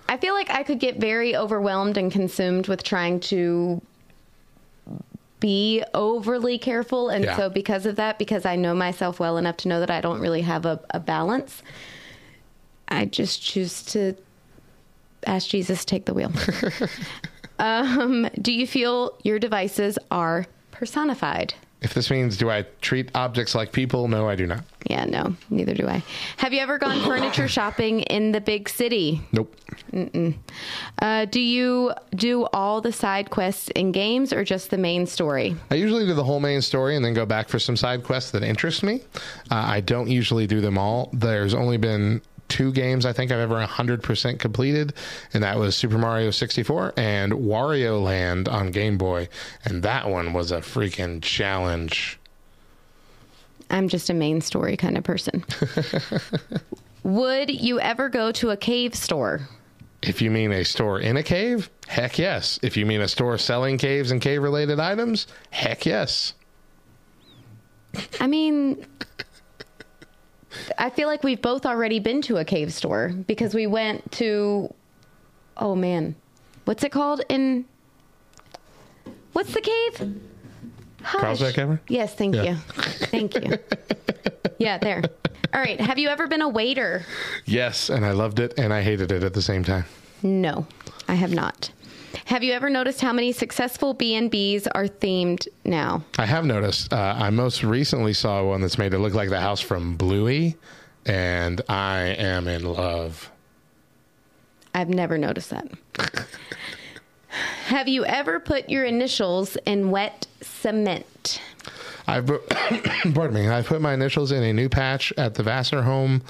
[0.09, 3.83] I feel like I could get very overwhelmed and consumed with trying to
[5.41, 7.09] be overly careful.
[7.09, 7.37] And Yeah.
[7.37, 10.21] so, because of that, because I know myself well enough to know that I don't
[10.21, 11.63] really have a, a balance,
[12.89, 14.15] I just choose to
[15.27, 16.33] ask Jesus to take the wheel.
[17.59, 21.55] um, do you feel your devices are personified?
[21.81, 24.09] If this means do I treat objects like people?
[24.09, 24.65] No, I do not.
[24.89, 26.03] Yeah, no, neither do I.
[26.39, 29.21] Have you ever gone furniture shopping in the big city?
[29.33, 29.55] Nope.
[29.93, 30.35] Mm-mm.
[31.01, 35.55] Uh, do you do all the side quests in games or just the main story?
[35.71, 38.33] I usually do the whole main story and then go back for some side quests
[38.33, 39.03] that interest me.
[39.51, 41.11] Uh, I don't usually do them all.
[41.13, 44.95] There's only been two games I think I've ever 100% completed,
[45.33, 49.29] and that was Super Mario 64 and Wario Land on Game Boy.
[49.65, 52.19] And that one was a freaking challenge.
[53.71, 55.45] I'm just a main story kind of person.
[57.03, 59.41] Would you ever go to a cave store?
[60.03, 62.59] If you mean a store in a cave, heck yes.
[62.63, 66.35] If you mean a store selling caves and cave related items, heck yes.
[68.21, 68.87] I mean,
[70.79, 74.73] I feel like we've both already been to a cave store because we went to,
[75.57, 76.15] oh man,
[76.65, 77.65] what's it called in,
[79.33, 80.15] what's the cave?
[81.03, 81.21] Hush.
[81.21, 81.81] Carlsbad Cavern?
[81.89, 82.43] Yes, thank Yeah.
[82.43, 82.55] you.
[82.57, 83.57] Thank you.
[84.59, 85.03] yeah, there.
[85.55, 85.81] All right.
[85.81, 87.05] Have you ever been a waiter?
[87.47, 89.85] Yes, and I loved it and I hated it at the same time.
[90.23, 90.67] No,
[91.07, 91.71] I have not.
[92.27, 96.05] Have you ever noticed how many successful B&Bs are themed now?
[96.19, 96.93] I have noticed.
[96.93, 100.57] Uh, I most recently saw one that's made it look like the house from Bluey,
[101.07, 103.31] and I am in love.
[104.75, 105.69] I've never noticed that.
[107.67, 111.41] Have you ever put your initials in wet cement?
[112.07, 112.49] I've put-
[113.15, 113.49] pardon me.
[113.49, 116.23] I put my initials in a new patch at the Vassar home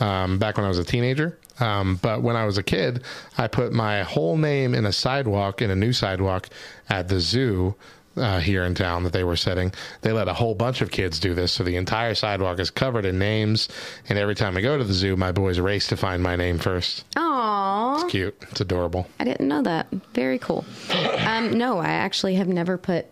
[0.00, 1.38] um, back when I was a teenager.
[1.60, 3.02] Um, but when I was a kid,
[3.38, 6.48] I put my whole name in a sidewalk in a new sidewalk
[6.88, 7.74] at the zoo
[8.16, 9.72] uh, here in town that they were setting.
[10.00, 13.04] They let a whole bunch of kids do this, so the entire sidewalk is covered
[13.04, 13.68] in names.
[14.08, 16.58] And every time I go to the zoo, my boys race to find my name
[16.58, 17.04] first.
[17.14, 18.02] Aww.
[18.02, 18.36] It's cute.
[18.50, 19.06] It's adorable.
[19.20, 19.88] I didn't know that.
[20.14, 20.64] Very cool.
[21.26, 23.06] Um, no, I actually have never put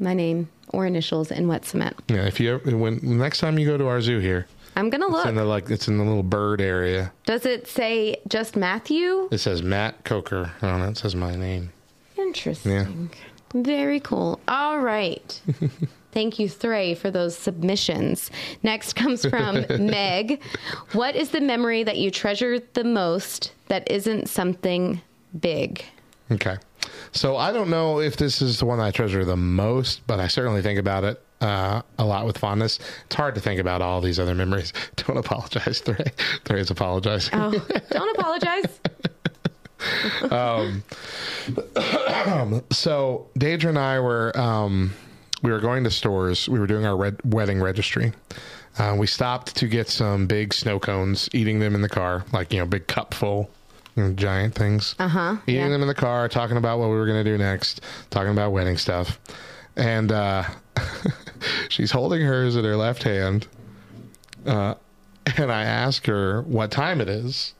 [0.00, 1.96] my name or initials in wet cement.
[2.08, 4.48] Yeah, if you ever, when next time you go to our zoo here,
[4.80, 5.44] I'm gonna it's in look.
[5.44, 7.12] the like it's in the little bird area.
[7.26, 9.28] Does it say just Matthew?
[9.30, 10.90] It says Matt Coker on it.
[10.92, 11.70] It says my name.
[12.16, 12.72] Interesting.
[12.72, 13.62] Yeah.
[13.62, 14.40] Very cool.
[14.48, 15.40] All right.
[16.12, 18.30] Thank you, Thray, for those submissions.
[18.62, 20.42] Next comes from Meg.
[20.92, 25.02] What is the memory that you treasure the most that isn't something
[25.38, 25.84] big?
[26.32, 26.56] Okay.
[27.12, 30.26] So I don't know if this is the one I treasure the most, but I
[30.26, 32.78] certainly think about it uh, a lot with fondness.
[33.06, 34.72] It's hard to think about all these other memories.
[34.96, 36.12] Don't apologize, Thray.
[36.44, 37.34] Thray's apologizing.
[37.34, 37.50] Oh,
[37.90, 38.80] don't apologize.
[40.30, 40.82] um,
[42.70, 44.92] so Deidre and I were um,
[45.42, 46.48] we were going to stores.
[46.48, 48.12] We were doing our red, wedding registry.
[48.78, 52.52] Uh, we stopped to get some big snow cones, eating them in the car, like
[52.52, 53.50] you know, big cup full
[53.96, 54.94] you know, giant things.
[54.98, 55.36] Uh huh.
[55.46, 57.80] Eating them in the car, talking about what we were going to do next,
[58.10, 59.18] talking about wedding stuff.
[59.76, 60.44] And uh,
[61.68, 63.46] she's holding hers in her left hand.
[64.46, 64.74] Uh,
[65.36, 67.54] and I ask her what time it is.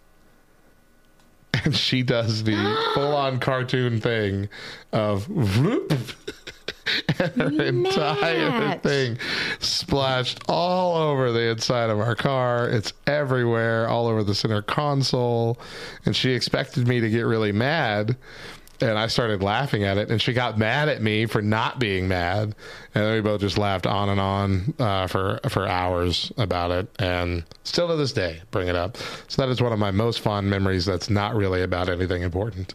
[1.65, 4.49] And she does the full on cartoon thing
[4.93, 5.93] of whoop,
[7.19, 9.19] and her entire thing
[9.59, 12.69] splashed all over the inside of our car.
[12.69, 15.59] It's everywhere, all over the center console.
[16.07, 18.17] And she expected me to get really mad.
[18.83, 22.09] And I started laughing at it, and she got mad at me for not being
[22.09, 22.55] mad,
[22.95, 26.89] and then we both just laughed on and on uh, for for hours about it,
[26.99, 28.97] and still to this day bring it up.
[29.29, 30.87] So that is one of my most fond memories.
[30.87, 32.75] That's not really about anything important.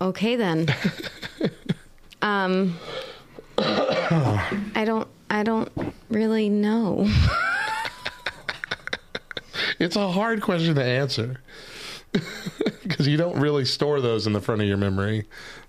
[0.00, 0.66] Okay then.
[2.22, 2.76] um,
[3.58, 5.08] I don't.
[5.30, 5.70] I don't
[6.10, 7.08] really know.
[9.78, 11.40] It's a hard question to answer
[12.82, 15.26] because you don't really store those in the front of your memory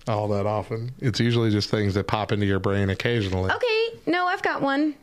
[0.07, 0.91] all that often.
[0.99, 3.51] It's usually just things that pop into your brain occasionally.
[3.51, 4.95] Okay, no, I've got one.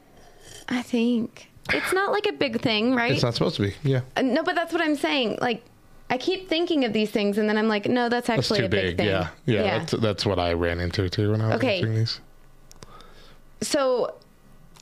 [0.68, 3.12] I think it's not like a big thing, right?
[3.12, 3.74] It's not supposed to be.
[3.82, 4.02] Yeah.
[4.16, 5.38] Uh, no, but that's what I'm saying.
[5.40, 5.62] Like,
[6.08, 8.64] I keep thinking of these things, and then I'm like, no, that's That's actually too
[8.66, 8.96] a big, big.
[8.98, 9.06] thing.
[9.06, 9.28] Yeah.
[9.46, 9.78] yeah.
[9.78, 11.80] That's, that's what I ran into too when I was Okay.
[11.80, 12.20] watching these.
[13.60, 14.14] So,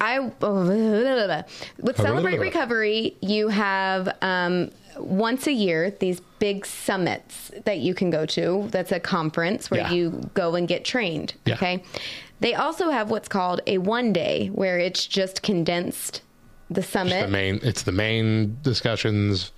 [0.00, 0.18] I
[1.80, 8.10] with Celebrate Recovery, you have um, once a year these big summits that you can
[8.10, 8.68] go to.
[8.70, 9.92] That's a conference where Yeah.
[9.92, 11.34] you go and get trained.
[11.46, 11.54] Yeah.
[11.54, 11.82] Okay.
[12.40, 16.22] They also have what's called a one day where it's just condensed
[16.70, 17.22] the summit.
[17.26, 19.52] The main, it's the main discussions,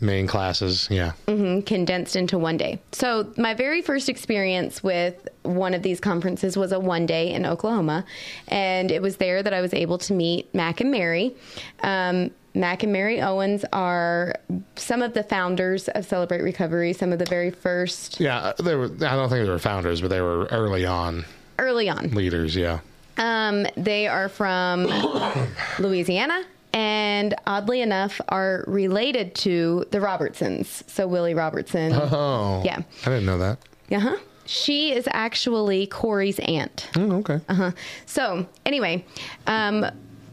[0.00, 0.88] main classes.
[0.90, 1.12] Yeah.
[1.28, 2.80] Mm-hmm, condensed into one day.
[2.90, 7.46] So, my very first experience with one of these conferences was a one day in
[7.46, 8.04] Oklahoma.
[8.48, 11.36] And it was there that I was able to meet Mac and Mary.
[11.84, 14.34] Um, Mac and Mary Owens are
[14.76, 18.52] some of the founders of Celebrate Recovery, some of the very first Yeah.
[18.62, 21.24] They were, I don't think they were founders, but they were early on
[21.58, 22.10] early on.
[22.10, 22.54] leaders.
[22.56, 22.80] Yeah.
[23.18, 24.86] Um, they are from
[25.78, 30.82] Louisiana and oddly enough are related to the Robertsons.
[30.86, 31.92] So, Willie Robertson.
[31.94, 32.62] Oh.
[32.64, 32.80] Yeah.
[33.02, 33.58] I didn't know that.
[33.90, 34.16] Uh huh.
[34.44, 36.88] She is actually Korie's aunt.
[36.96, 37.40] Oh, okay.
[37.48, 37.70] Uh huh.
[38.06, 39.04] So anyway,
[39.46, 39.86] um,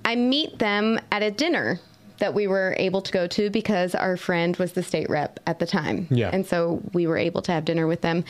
[0.04, 1.80] I meet them at a dinner
[2.20, 5.60] that we were able to go to because our friend was the state rep at
[5.60, 6.08] the time.
[6.10, 6.30] Yeah.
[6.32, 8.24] And so we were able to have dinner with them.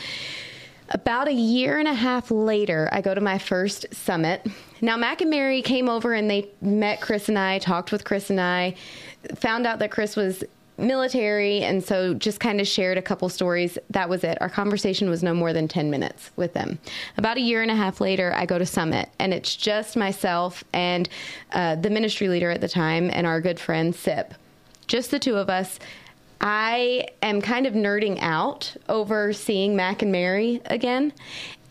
[0.92, 4.44] About a year and a half later, I go to my first summit.
[4.80, 8.28] Now, Mac and Mary came over and they met Chris and I, talked with Chris
[8.30, 8.74] and I,
[9.36, 10.42] found out that Chris was
[10.80, 13.78] military, and so just kind of shared a couple stories.
[13.90, 14.38] That was it.
[14.40, 16.78] Our conversation was no more than 10 minutes with them.
[17.16, 20.64] About a year and a half later, I go to Summit, and it's just myself
[20.72, 21.08] and
[21.52, 24.34] uh, the ministry leader at the time and our good friend, Sip.
[24.86, 25.78] Just the two of us.
[26.40, 31.12] I am kind of nerding out over seeing Mac and Mary again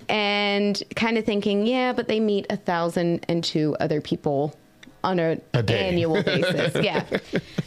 [0.07, 4.55] and kind of thinking, yeah, but they meet a thousand and two other people
[5.03, 6.83] on an A annual basis.
[6.83, 7.05] yeah.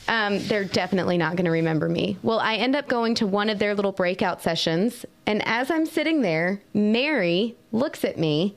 [0.08, 2.16] Um, they're definitely not going to remember me.
[2.22, 5.04] Well, I end up going to one of their little breakout sessions.
[5.26, 8.54] And as I'm sitting there, Mary looks at me,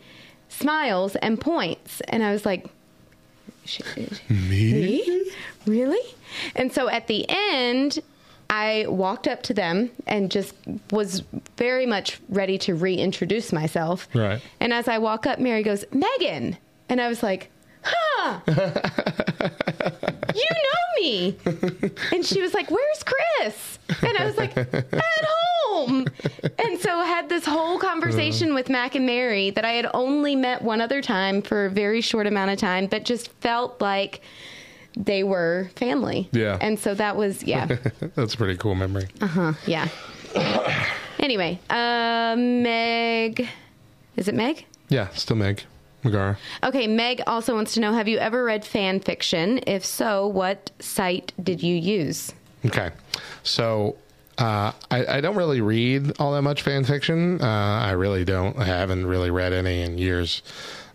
[0.49, 2.01] smiles, and points.
[2.09, 2.67] And I was like,
[3.65, 3.82] "Sh-
[4.30, 5.32] me?
[5.65, 6.01] Really?
[6.55, 7.99] And so at the end,
[8.49, 10.53] I walked up to them and just
[10.91, 11.23] was
[11.57, 14.07] very much ready to reintroduce myself.
[14.13, 14.41] Right.
[14.59, 16.57] And as I walk up, Mary goes, Megan.
[16.89, 17.49] And I was like,
[17.86, 18.39] huh.
[20.36, 21.38] you know me.
[22.11, 23.79] And she was like, where's Chris?
[24.01, 26.07] And I was like, at home.
[26.59, 30.36] And so I had this whole conversation with Mac and Mary that I had only
[30.36, 34.21] met one other time for a very short amount of time, but just felt like
[34.97, 36.29] they were family.
[36.31, 36.57] Yeah.
[36.61, 37.65] And so that was, yeah.
[38.15, 39.07] That's a pretty cool memory.
[39.21, 39.53] Uh huh.
[39.67, 39.89] Yeah.
[41.19, 43.47] anyway, uh, Meg.
[44.15, 44.65] Is it Meg?
[44.89, 45.09] Yeah.
[45.09, 45.63] Still Meg
[46.06, 46.38] Megara.
[46.64, 49.60] Okay, Meg also wants to know Have you ever read fan fiction?
[49.68, 52.34] If so, what site did you use?
[52.66, 52.91] Okay.
[53.43, 53.97] So
[54.38, 57.41] uh, I, I don't really read all that much fan fiction.
[57.41, 58.58] Uh, I really don't.
[58.58, 60.41] I haven't really read any in years.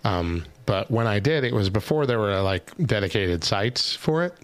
[0.05, 4.35] Um, but when I did, it was before there were like dedicated sites for it.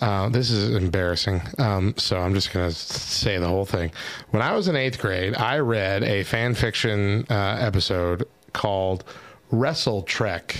[0.00, 1.40] Uh, this is embarrassing.
[1.58, 3.92] Um, so I'm just going to say the whole thing.
[4.30, 9.04] When I was in eighth grade, I read a fan fiction uh, episode called
[9.52, 10.56] Wrestle Trek.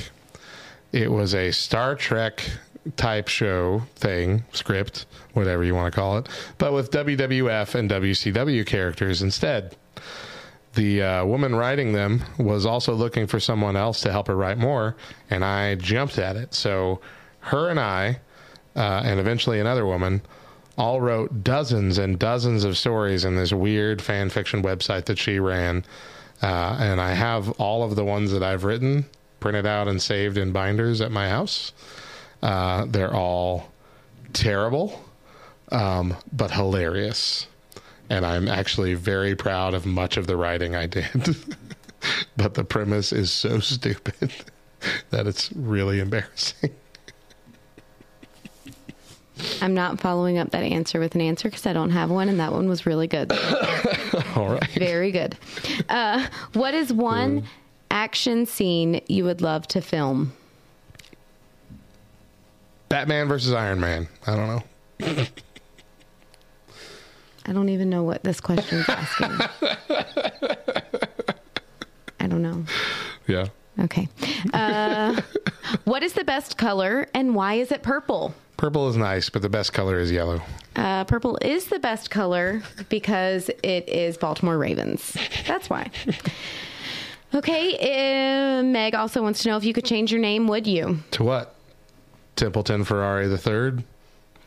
[0.92, 2.44] It was a Star Trek
[2.96, 6.28] type show thing, script, whatever you want to call it,
[6.58, 9.76] but with WWF and WCW characters instead.
[10.74, 14.58] The uh, woman writing them was also looking for someone else to help her write
[14.58, 14.96] more,
[15.30, 16.54] and I jumped at it.
[16.54, 17.00] So,
[17.40, 18.20] her and I,
[18.76, 20.22] uh, and eventually another woman,
[20.78, 25.38] all wrote dozens and dozens of stories in this weird fan fiction website that she
[25.38, 25.84] ran.
[26.42, 29.06] Uh, and I have all of the ones that I've written
[29.38, 31.72] printed out and saved in binders at my house.
[32.42, 33.70] Uh, they're all
[34.32, 35.04] terrible,
[35.70, 37.46] um, but hilarious.
[38.10, 41.36] And I'm actually very proud of much of the writing I did.
[42.36, 44.32] but the premise is so stupid
[45.10, 46.74] that it's really embarrassing.
[49.60, 52.38] I'm not following up that answer with an answer because I don't have one, and
[52.40, 53.32] that one was really good.
[54.36, 54.70] All right.
[54.74, 55.36] Very good.
[55.88, 57.44] Uh, what is one
[57.90, 60.32] action scene you would love to film?
[62.88, 64.06] Batman versus Iron Man.
[64.26, 64.62] I don't know.
[67.46, 69.30] I don't even know what this question is asking.
[72.20, 72.64] I don't know.
[73.26, 73.46] Yeah.
[73.80, 74.08] Okay.
[74.52, 75.20] Uh,
[75.84, 78.34] what is the best color and why is it purple?
[78.62, 80.40] Purple is nice, but the best color is yellow.
[80.76, 85.16] Uh, purple is the best color because it is Baltimore Ravens.
[85.48, 85.90] That's why.
[87.34, 87.74] Okay.
[87.80, 90.98] Uh, Meg also wants to know if you could change your name, would you?
[91.10, 91.56] To what?
[92.36, 93.82] Templeton Ferrari the third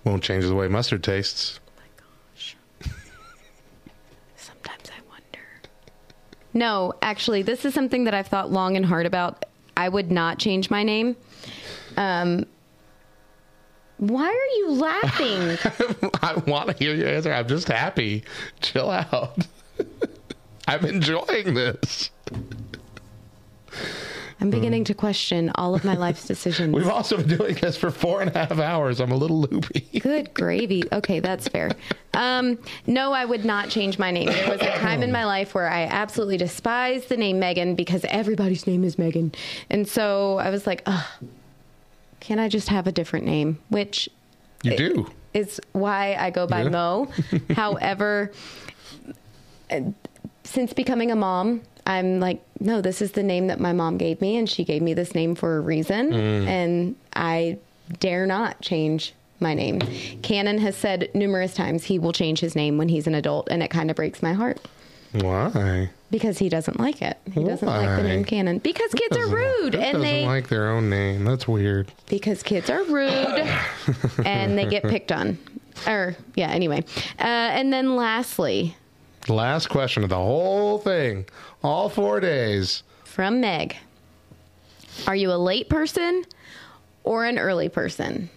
[0.06, 1.60] won't change the way mustard tastes.
[1.76, 2.56] My gosh.
[4.38, 5.46] Sometimes I wonder.
[6.54, 9.44] No, actually, this is something that I've thought long and hard about.
[9.76, 11.18] I would not change my name.
[11.98, 12.46] Um,
[13.98, 15.58] why are you laughing?
[16.22, 17.32] I want to hear your answer.
[17.32, 18.24] I'm just happy.
[18.62, 19.48] Chill out.
[20.68, 22.10] I'm enjoying this.
[24.42, 26.74] I'm beginning to question all of my life's decisions.
[26.74, 29.00] We've also been doing this for four and a half hours.
[29.00, 30.00] I'm a little loopy.
[30.00, 30.84] Good gravy.
[30.92, 31.72] Okay, that's fair.
[32.14, 34.28] Um, no, I would not change my name.
[34.28, 38.04] There was a time in my life where I absolutely despised the name Megan because
[38.06, 39.32] everybody's name is Megan.
[39.70, 41.06] And so I was like, Ugh,
[42.26, 43.60] can I just have a different name?
[43.70, 44.10] Which
[44.64, 45.12] You do.
[45.34, 46.70] is why I go by Yeah.
[46.70, 47.08] Mo.
[47.56, 48.32] However,
[50.44, 54.22] since becoming a mom, I'm like, no, this is the name that my mom gave
[54.22, 56.48] me, and she gave me this name for a reason, Mm.
[56.48, 57.58] and I
[58.00, 59.80] dare not change my name.
[60.24, 63.62] Cannon has said numerous times he will change his name when he's an adult, and
[63.62, 64.60] it kind of breaks my heart
[65.14, 65.90] Why?
[66.12, 67.18] Because he doesn't like it.
[67.34, 70.48] He doesn't like the name Cannon because kids are rude, Who and doesn't they like
[70.50, 71.26] their own name?
[71.26, 71.92] That's weird.
[72.08, 73.48] because kids are rude
[74.26, 75.38] and they get picked on.
[75.88, 76.84] Or yeah, anyway.
[77.20, 78.76] Uh, and then lastly,
[79.28, 81.26] Last question of the whole thing.
[81.64, 82.84] All four days.
[83.04, 83.76] from Meg,
[85.08, 86.24] are you a late person
[87.04, 88.30] or an early person?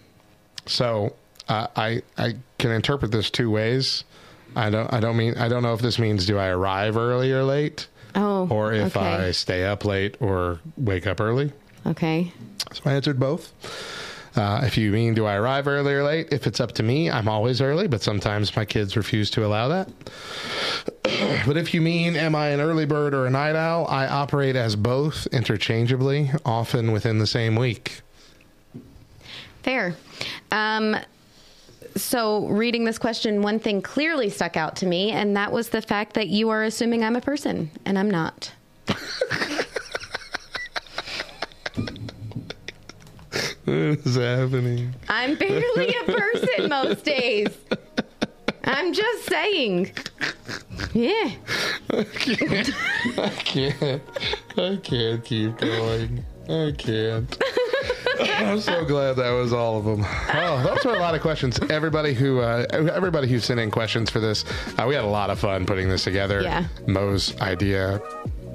[0.66, 1.14] So
[1.48, 4.04] uh, I I can interpret this two ways.
[4.58, 7.32] I don't I don't mean I don't know if this means do I arrive early
[7.32, 9.06] or late, Oh, or if okay.
[9.06, 11.52] I stay up late or wake up early.
[11.86, 12.32] Okay.
[12.72, 13.52] So I answered both.
[14.36, 17.10] Uh, if you mean do I arrive early or late, if it's up to me,
[17.10, 19.88] I'm always early, but sometimes my kids refuse to allow that.
[21.46, 24.54] but if you mean am I an early bird or a night owl, I operate
[24.54, 28.02] as both interchangeably, often within the same week.
[29.62, 29.96] Fair.
[30.52, 30.96] Um,
[31.98, 35.82] so, reading this question, one thing clearly stuck out to me, and that was the
[35.82, 38.52] fact that you are assuming I'm a person, and I'm not.
[43.68, 44.94] What is happening?
[45.10, 47.48] I'm barely a person most days.
[48.64, 49.92] I'm just saying.
[50.94, 51.32] Yeah.
[51.90, 52.70] I can't.
[53.18, 54.02] I can't.
[54.56, 56.24] I can't keep going.
[56.48, 57.38] I can't.
[58.20, 60.04] I'm so glad that was all of them.
[60.32, 61.58] Oh, those were a lot of questions.
[61.70, 64.44] Everybody who, uh, everybody who sent in questions for this,
[64.78, 66.42] uh, we had a lot of fun putting this together.
[66.42, 66.66] Yeah.
[66.86, 68.00] Mo's idea,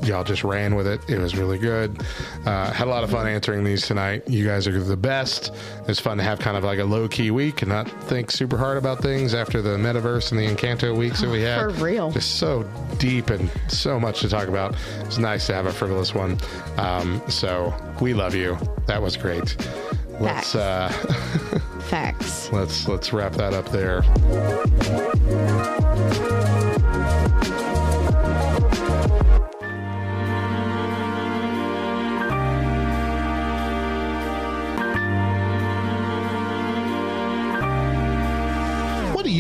[0.04, 1.02] y'all just ran with it.
[1.10, 2.02] It was really good.
[2.46, 4.28] Uh, had a lot of fun answering these tonight.
[4.30, 5.52] You guys are the best.
[5.88, 8.58] It's fun to have kind of like a low key week and not think super
[8.58, 11.60] hard about things after the metaverse and the Encanto weeks that we had.
[11.60, 12.12] For real.
[12.12, 12.64] Just so
[12.98, 14.76] deep and so much to talk about.
[15.02, 16.38] It's nice to have a frivolous one.
[16.78, 18.58] Um, so we love you.
[18.88, 19.56] That was great.
[20.20, 20.90] Let's uh,
[21.90, 22.52] Facts.
[22.52, 24.04] let's let's wrap that up there.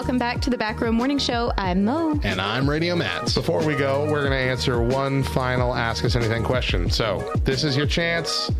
[0.00, 1.52] Welcome back to the Back Row Morning Show.
[1.58, 2.18] I'm Mo.
[2.22, 3.34] And I'm Radio Mats.
[3.34, 6.88] Before we go, we're going to answer one final Ask Us Anything question.
[6.88, 8.50] So, this is your chance.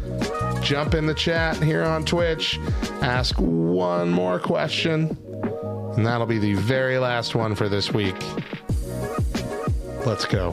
[0.61, 2.61] Jump in the chat here on Twitch.
[3.01, 5.16] Ask one more question.
[5.97, 8.22] And that'll be the very last one for this week.
[10.05, 10.51] Let's go.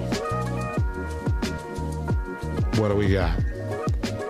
[2.77, 3.37] What do we got?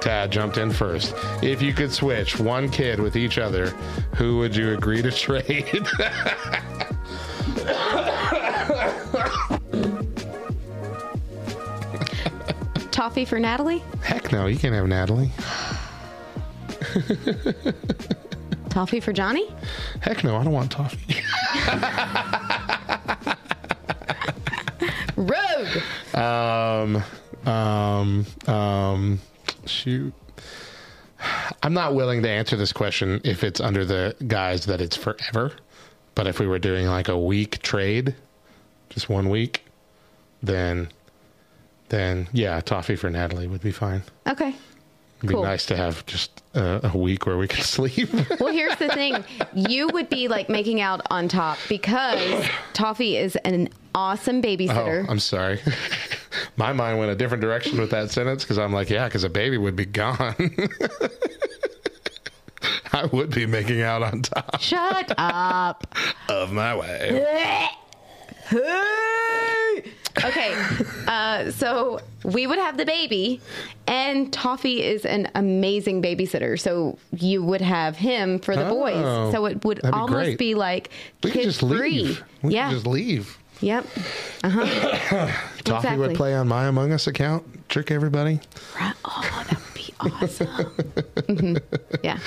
[0.01, 1.13] Tad jumped in first.
[1.41, 3.69] If you could switch one kid with each other,
[4.15, 5.87] who would you agree to trade?
[12.91, 13.83] Toffee for Natalie?
[14.01, 15.31] Heck no, you can't have Natalie.
[18.69, 19.47] Toffee for Johnny?
[20.01, 21.21] Heck no, I don't want toffee.
[25.15, 25.81] Rogue!
[26.17, 27.03] Um,
[27.45, 29.19] um, um,
[29.67, 30.13] shoot.
[31.63, 35.51] I'm not willing to answer this question if it's under the guise that it's forever.
[36.15, 38.15] But if we were doing like a week trade,
[38.89, 39.63] just one week,
[40.43, 40.89] then,
[41.89, 44.03] then yeah, toffee for Natalie would be fine.
[44.27, 44.55] Okay.
[45.19, 45.41] It'd Cool.
[45.41, 48.09] be nice to have just a, a week where we can sleep.
[48.39, 49.23] Well, here's the thing.
[49.55, 55.05] You would be like making out on top because Toffee is an awesome babysitter.
[55.07, 55.59] Oh, I'm sorry.
[56.55, 59.29] My mind went a different direction with that sentence because I'm like, yeah, because a
[59.29, 60.35] baby would be gone.
[62.93, 65.93] I would be making out on top Shut up.
[66.29, 67.67] of my way.
[70.25, 70.55] Okay,
[71.07, 73.39] uh, so we would have the baby,
[73.85, 76.59] and Toffee is an amazing babysitter.
[76.59, 79.31] So you would have him for the Oh, boys.
[79.31, 80.37] So it would be almost great.
[80.39, 80.89] be like
[81.23, 82.01] We could just free.
[82.01, 82.23] leave.
[82.41, 82.69] We yeah.
[82.69, 83.37] could just leave.
[83.61, 83.85] Yep.
[84.43, 84.65] Uh huh.
[85.63, 85.97] Toffee Exactly.
[86.07, 88.39] would play on my Among Us account, trick everybody.
[88.79, 90.47] Oh, that would be awesome.
[91.27, 91.61] Mhm.
[92.03, 92.19] Yeah.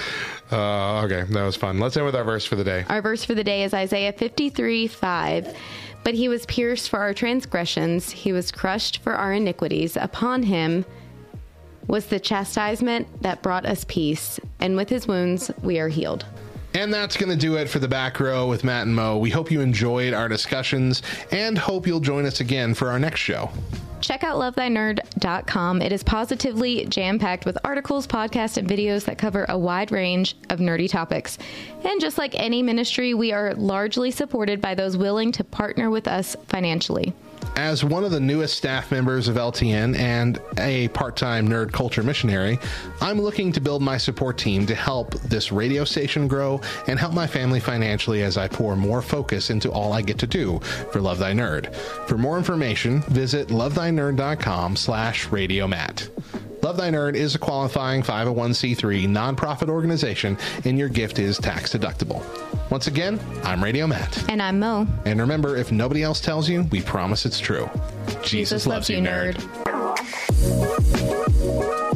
[0.53, 1.79] Uh, okay, that was fun.
[1.79, 2.85] Let's end with our verse for the day.
[2.89, 5.57] Our verse for the day is Isaiah 53 5.
[6.05, 9.97] But he was pierced for our transgressions, he was crushed for our iniquities.
[9.97, 10.85] Upon him
[11.87, 16.25] was the chastisement that brought us peace, and with his wounds we are healed.
[16.75, 19.19] And that's going to do it for the back row with Matt and Mo.
[19.19, 21.03] We hope you enjoyed our discussions
[21.33, 23.51] and hope you'll join us again for our next show.
[24.01, 25.83] Check out lovethynerd.com.
[25.83, 30.37] It is positively jam packed with articles, podcasts, and videos that cover a wide range
[30.49, 31.39] of nerdy topics.
[31.85, 36.09] And just like any ministry, we are largely supported by those willing to partner with
[36.09, 37.13] us financially.
[37.57, 42.03] As one of the newest staff members of LTN and a part time nerd culture
[42.03, 42.59] missionary,
[43.01, 47.13] I'm looking to build my support team to help this radio station grow and help
[47.13, 50.61] my family financially as I pour more focus into all I get to do
[50.93, 51.75] for Love Thy Nerd.
[52.07, 56.09] For more information, visit lovethynerd.com slash radiomatt.
[56.63, 62.23] Love Thy Nerd is a qualifying 501c3 nonprofit organization, and your gift is tax deductible.
[62.71, 64.29] Once again, I'm Radio Matt.
[64.31, 64.87] And I'm Mo.
[65.05, 67.71] And remember, if nobody else tells you, we promise it's true.
[68.25, 69.39] Jesus, loves, you, nerd.
[71.41, 71.90] Work